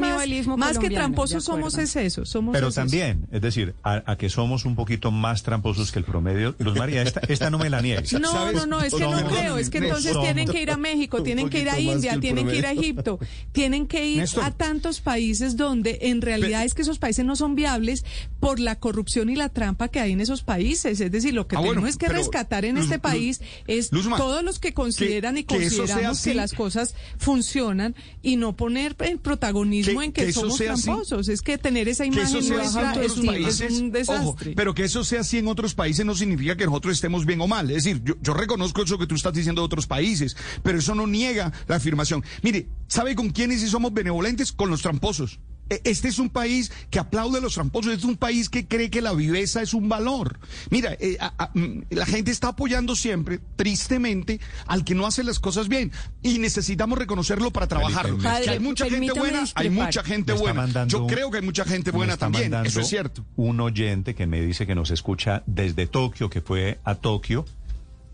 más, 0.57 0.77
que 0.79 0.89
tramposos 0.89 1.43
somos 1.43 1.77
es 1.77 1.95
eso, 1.95 2.25
somos 2.25 2.53
Pero 2.53 2.67
es 2.67 2.73
eso. 2.73 2.81
también, 2.81 3.27
es 3.31 3.41
decir, 3.41 3.75
a, 3.83 4.03
a 4.11 4.17
que 4.17 4.29
somos 4.29 4.65
un 4.65 4.75
poquito 4.75 5.11
más 5.11 5.43
tramposos 5.43 5.91
que 5.91 5.99
el 5.99 6.05
promedio. 6.05 6.55
Luz 6.59 6.75
María, 6.77 7.01
esta, 7.01 7.21
esta 7.27 7.49
no 7.49 7.57
me 7.59 7.69
la 7.69 7.81
niegue. 7.81 8.19
No, 8.19 8.51
no, 8.51 8.65
no, 8.65 8.81
es 8.81 8.93
que 8.93 9.01
no 9.01 9.27
creo, 9.27 9.57
es 9.57 9.69
que 9.69 9.79
entonces 9.79 10.15
tienen 10.21 10.47
que 10.47 10.61
ir 10.61 10.71
a 10.71 10.77
México, 10.77 11.21
tienen 11.23 11.49
que 11.49 11.61
ir 11.61 11.69
a 11.69 11.79
India, 11.79 12.19
tienen 12.19 12.47
que 12.47 12.55
ir 12.57 12.65
a. 12.65 12.71
Egipto, 12.75 13.19
tienen 13.53 13.87
que 13.87 14.05
ir 14.05 14.17
Néstor. 14.17 14.43
a 14.43 14.51
tantos 14.51 14.99
países 14.99 15.55
donde 15.55 15.99
en 16.01 16.21
realidad 16.21 16.65
es 16.65 16.73
que 16.73 16.81
esos 16.81 16.99
países 16.99 17.23
no 17.25 17.35
son 17.37 17.55
viables 17.55 18.03
por 18.41 18.59
la 18.59 18.75
corrupción 18.79 19.29
y 19.29 19.35
la 19.35 19.47
trampa 19.49 19.87
que 19.87 19.99
hay 20.01 20.11
en 20.11 20.19
esos 20.21 20.43
países. 20.43 20.99
Es 20.99 21.11
decir, 21.11 21.33
lo 21.33 21.47
que 21.47 21.55
Ah, 21.55 21.59
tenemos 21.59 21.75
bueno, 21.75 21.87
es 21.87 21.97
que 21.97 22.07
pero, 22.07 22.17
rescatar 22.19 22.65
en 22.65 22.75
Luz- 22.75 22.83
este 22.85 22.95
Luz- 22.95 23.01
país 23.01 23.41
es 23.67 23.91
Luzma, 23.93 24.17
todos 24.17 24.43
los 24.43 24.59
que 24.59 24.73
consideran 24.73 25.37
y 25.37 25.43
que 25.45 25.55
eso 25.57 25.69
sea 25.87 25.95
consideramos 25.95 26.14
que 26.23 26.29
así. 26.31 26.33
las 26.33 26.53
cosas 26.53 26.95
funcionan 27.17 27.95
y 28.21 28.35
no 28.37 28.55
poner 28.55 28.95
el 28.99 29.19
protagonismo 29.19 29.99
Que- 29.99 30.05
en 30.05 30.11
que, 30.11 30.25
que 30.27 30.33
somos 30.33 30.59
así. 30.61 30.83
tramposos. 30.83 31.27
Es 31.29 31.41
que 31.41 31.57
tener 31.57 31.87
esa 31.89 32.05
imagen 32.05 32.47
nuestra 32.49 32.93
es 33.03 33.17
un, 33.17 33.25
países, 33.25 33.61
es 33.61 33.79
un 33.79 33.91
desastre. 33.91 34.25
ojo, 34.27 34.37
pero 34.55 34.73
que 34.73 34.83
eso 34.83 35.03
sea 35.03 35.21
así 35.21 35.37
en 35.37 35.47
otros 35.47 35.73
países 35.75 36.05
no 36.05 36.15
significa 36.15 36.55
que 36.55 36.65
nosotros 36.65 36.93
estemos 36.95 37.25
bien 37.25 37.41
o 37.41 37.47
mal. 37.47 37.69
Es 37.71 37.83
decir, 37.83 38.01
yo, 38.03 38.15
yo 38.21 38.33
reconozco 38.33 38.83
eso 38.83 38.97
que 38.97 39.07
tú 39.07 39.15
estás 39.15 39.33
diciendo 39.33 39.61
de 39.61 39.65
otros 39.65 39.87
países, 39.87 40.35
pero 40.63 40.79
eso 40.79 40.95
no 40.95 41.07
niega 41.07 41.51
la 41.67 41.75
afirmación. 41.77 42.23
Mire, 42.41 42.67
¿sabe 42.87 43.15
con 43.15 43.29
quiénes 43.29 43.61
sí 43.61 43.67
somos 43.67 43.93
benevolentes? 43.93 44.51
Con 44.51 44.69
los 44.69 44.81
tramposos. 44.81 45.39
E- 45.69 45.81
Este 45.83 46.07
es 46.09 46.19
un 46.19 46.29
país 46.29 46.71
que 46.91 46.99
aplaude 46.99 47.39
a 47.39 47.41
los 47.41 47.55
tramposos, 47.55 47.93
es 47.93 48.03
un 48.03 48.17
país 48.17 48.49
que 48.49 48.67
cree 48.67 48.89
que 48.89 49.01
la 49.01 49.13
viveza 49.13 49.61
es 49.61 49.73
un 49.73 49.89
valor. 49.89 50.39
Mira, 50.69 50.95
eh, 50.99 51.17
a- 51.19 51.33
a- 51.37 51.51
mm, 51.53 51.83
la 51.89 52.05
gente 52.05 52.29
está 52.31 52.49
apoyando 52.49 52.95
siempre, 52.95 53.39
tristemente, 53.55 54.39
al 54.67 54.83
que 54.85 54.93
no 54.95 55.05
hace 55.07 55.23
las 55.23 55.39
cosas 55.39 55.67
bien. 55.67 55.91
Y 56.21 56.37
necesitamos 56.39 56.97
reconocerlo 56.99 57.51
para 57.51 57.67
trabajarlo. 57.67 58.17
Padre, 58.19 58.43
que 58.43 58.49
hay 58.51 58.59
mucha 58.59 58.85
gente 58.89 59.11
buena, 59.19 59.45
hay 59.55 59.69
mucha 59.69 60.03
gente 60.03 60.33
buena. 60.33 60.53
mandando 60.61 60.99
Yo 60.99 61.07
creo 61.07 61.31
que 61.31 61.37
hay 61.39 61.43
mucha 61.43 61.65
gente 61.65 61.91
buena 61.91 62.13
está 62.13 62.25
también, 62.27 62.53
eso 62.65 62.79
es 62.81 62.87
cierto. 62.87 63.25
Un 63.35 63.59
oyente 63.59 64.13
que 64.15 64.27
me 64.27 64.41
dice 64.41 64.67
que 64.67 64.75
nos 64.75 64.91
escucha 64.91 65.41
desde 65.47 65.87
Tokio, 65.87 66.29
que 66.29 66.41
fue 66.41 66.79
a 66.83 66.95
Tokio 66.95 67.45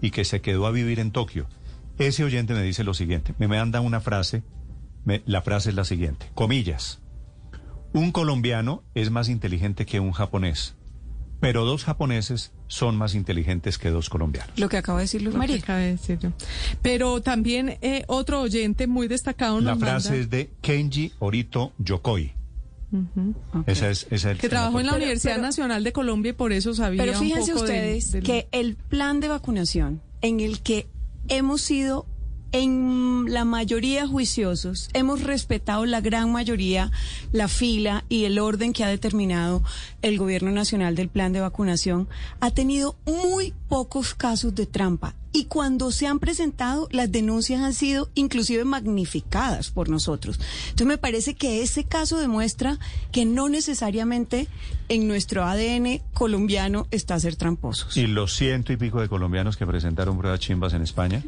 y 0.01 0.11
que 0.11 0.23
se 0.23 0.39
quedó 0.41 0.67
a 0.67 0.71
vivir 0.71 0.99
en 0.99 1.11
Tokio. 1.11 1.47
Ese 1.99 2.23
oyente 2.23 2.53
me 2.53 2.63
dice 2.63 2.83
lo 2.85 2.93
siguiente, 2.93 3.33
me 3.37 3.47
manda 3.47 3.81
una 3.81 3.99
frase, 3.99 4.41
me- 5.05 5.21
la 5.25 5.41
frase 5.41 5.69
es 5.69 5.75
la 5.75 5.83
siguiente, 5.83 6.27
comillas, 6.33 6.99
un 7.93 8.11
colombiano 8.11 8.83
es 8.95 9.09
más 9.11 9.29
inteligente 9.29 9.85
que 9.85 9.99
un 9.99 10.11
japonés, 10.11 10.75
pero 11.39 11.65
dos 11.65 11.83
japoneses 11.83 12.51
son 12.67 12.95
más 12.95 13.15
inteligentes 13.15 13.77
que 13.77 13.89
dos 13.89 14.09
colombianos. 14.09 14.57
Lo 14.57 14.69
que 14.69 14.77
acaba 14.77 14.99
de 14.99 15.03
decir 15.05 15.21
Luz 15.21 15.33
Lo 15.33 15.39
que 15.41 15.47
María. 15.47 15.57
acaba 15.57 15.79
de 15.79 15.91
decir 15.91 16.19
yo. 16.19 16.31
Pero 16.81 17.21
también 17.21 17.77
eh, 17.81 18.03
otro 18.07 18.41
oyente 18.41 18.87
muy 18.87 19.07
destacado 19.07 19.55
nos 19.55 19.63
La 19.63 19.75
frase 19.75 20.09
manda- 20.09 20.23
es 20.23 20.29
de 20.29 20.49
Kenji 20.61 21.11
Orito 21.19 21.73
Yokoi. 21.79 22.33
Ujú. 22.93 23.33
Esa 23.67 23.89
es, 23.89 24.03
esa 24.11 24.15
es 24.31 24.35
el- 24.35 24.37
que 24.37 24.49
trabajó 24.49 24.79
en 24.79 24.85
la 24.85 24.91
Pero- 24.93 25.03
Universidad 25.03 25.35
pero- 25.35 25.43
Nacional 25.47 25.83
de 25.83 25.91
Colombia 25.93 26.29
y 26.31 26.33
por 26.33 26.51
eso 26.51 26.73
sabía 26.73 27.01
Pero 27.03 27.17
un 27.17 27.23
fíjense 27.25 27.51
poco 27.53 27.63
ustedes 27.63 28.11
del- 28.11 28.23
que 28.23 28.47
el 28.51 28.75
plan 28.75 29.19
de 29.21 29.29
vacunación 29.29 30.01
en 30.21 30.39
el 30.41 30.61
que 30.61 30.87
hemos 31.29 31.61
sido 31.61 32.05
en 32.51 33.25
la 33.29 33.45
mayoría 33.45 34.07
juiciosos, 34.07 34.89
hemos 34.93 35.23
respetado 35.23 35.85
la 35.85 36.01
gran 36.01 36.31
mayoría 36.31 36.91
la 37.31 37.47
fila 37.47 38.03
y 38.09 38.25
el 38.25 38.39
orden 38.39 38.73
que 38.73 38.83
ha 38.83 38.89
determinado 38.89 39.63
el 40.01 40.17
gobierno 40.17 40.51
nacional 40.51 40.95
del 40.95 41.09
plan 41.09 41.33
de 41.33 41.39
vacunación, 41.39 42.09
ha 42.39 42.51
tenido 42.51 42.95
muy 43.05 43.53
pocos 43.69 44.13
casos 44.15 44.53
de 44.55 44.65
trampa. 44.65 45.15
Y 45.33 45.45
cuando 45.45 45.91
se 45.91 46.07
han 46.07 46.19
presentado, 46.19 46.87
las 46.91 47.11
denuncias 47.11 47.61
han 47.61 47.73
sido 47.73 48.09
inclusive 48.15 48.65
magnificadas 48.65 49.71
por 49.71 49.87
nosotros. 49.89 50.39
Entonces 50.65 50.87
me 50.87 50.97
parece 50.97 51.35
que 51.35 51.61
ese 51.61 51.85
caso 51.85 52.17
demuestra 52.19 52.79
que 53.11 53.25
no 53.25 53.47
necesariamente 53.47 54.47
en 54.89 55.07
nuestro 55.07 55.45
ADN 55.45 56.01
colombiano 56.13 56.85
está 56.91 57.17
ser 57.19 57.37
tramposos. 57.37 57.95
¿Y 57.95 58.07
los 58.07 58.35
ciento 58.35 58.73
y 58.73 58.77
pico 58.77 58.99
de 58.99 59.07
colombianos 59.07 59.55
que 59.55 59.65
presentaron 59.65 60.17
pruebas 60.17 60.41
chimbas 60.41 60.73
en 60.73 60.81
España? 60.81 61.23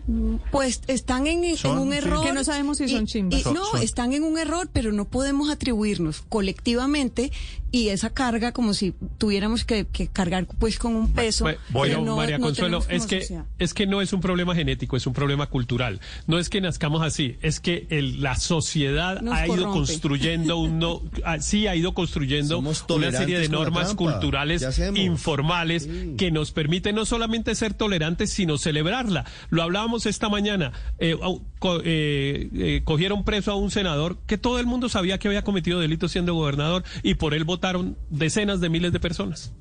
Pues 0.52 0.82
están 0.88 1.28
en, 1.28 1.40
un 1.78 1.94
error. 1.94 2.26
Que 2.26 2.34
no 2.34 2.44
sabemos 2.44 2.80
si 2.80 2.84
y- 2.86 2.90
son 2.90 3.06
chimbas. 3.08 3.40
y 3.40 3.44
Son- 3.44 3.54
no, 3.54 3.64
son- 3.66 3.82
están 3.82 4.12
en 4.12 4.24
un 4.24 4.38
error, 4.38 4.70
pero 4.74 4.92
no 4.92 5.06
podemos 5.06 5.50
atribuirnos 5.50 6.24
colectivamente 6.28 7.32
y 7.72 7.88
esa 7.90 8.10
carga 8.12 8.52
como 8.52 8.74
si 8.74 8.94
tuviéramos 9.18 9.64
que, 9.64 9.86
que 9.88 10.08
cargar 10.08 10.46
pues 10.60 10.78
con 10.78 10.96
un 10.96 11.12
peso. 11.12 11.46
Bueno, 11.46 11.60
bueno, 11.72 12.02
no- 12.02 12.16
María 12.18 12.40
Consuelo, 12.40 12.84
es 12.90 13.06
que, 13.06 13.42
es 13.60 13.74
que 13.74 13.88
no 13.88 13.93
es 14.02 14.14
un 14.14 14.22
problema 14.22 14.56
genético, 14.56 14.96
es 14.98 15.06
un 15.08 15.14
problema 15.14 15.48
cultural. 15.48 16.00
No 16.28 16.40
es 16.40 16.50
que 16.50 16.62
nazcamos 16.62 17.02
así, 17.02 17.38
es 17.42 17.60
que 17.60 17.88
el- 17.90 18.22
la 18.22 18.36
sociedad 18.36 19.22
Nos 19.22 19.34
ha 19.34 19.46
ido 19.48 19.72
construyendo 19.74 20.58
un 20.58 20.80
no, 20.80 21.02
ah, 21.26 21.40
sí 21.40 21.68
ha 21.68 21.76
ido 21.76 21.94
construyendo 21.94 22.60
una 22.60 23.12
serie 23.20 23.40
de 23.40 23.50
normas 23.50 23.94
culturales 23.96 24.62
informales 25.06 25.88
que 26.18 26.32
nos 26.32 26.52
permiten 26.52 26.96
no 26.96 27.06
solamente 27.06 27.56
ser 27.56 27.74
tolerantes, 27.74 28.32
sino 28.32 28.58
celebrarla. 28.58 29.26
Lo 29.50 29.64
hablábamos 29.64 30.06
esta 30.06 30.30
mañana. 30.30 30.72
eh, 31.00 31.16
co- 31.60 31.82
eh, 31.84 32.50
eh, 32.54 32.82
cogieron 32.84 33.24
preso 33.24 33.52
a 33.52 33.56
un 33.56 33.72
senador 33.72 34.18
que 34.28 34.38
todo 34.38 34.60
el 34.60 34.66
mundo 34.66 34.90
sabía 34.90 35.18
que 35.18 35.28
había 35.28 35.44
cometido 35.44 35.80
delitos 35.80 36.12
siendo 36.12 36.34
gobernador 36.34 36.84
y 37.04 37.16
por 37.16 37.34
él 37.34 37.44
votaron 37.44 37.98
decenas 38.10 38.60
de 38.62 38.70
miles 38.70 38.92
de 38.94 39.00
personas. 39.00 39.54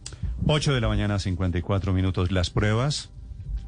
8 0.46 0.72
de 0.74 0.80
la 0.80 0.88
mañana, 0.88 1.18
54 1.18 1.92
minutos. 1.92 2.32
Las 2.32 2.50
pruebas, 2.50 3.10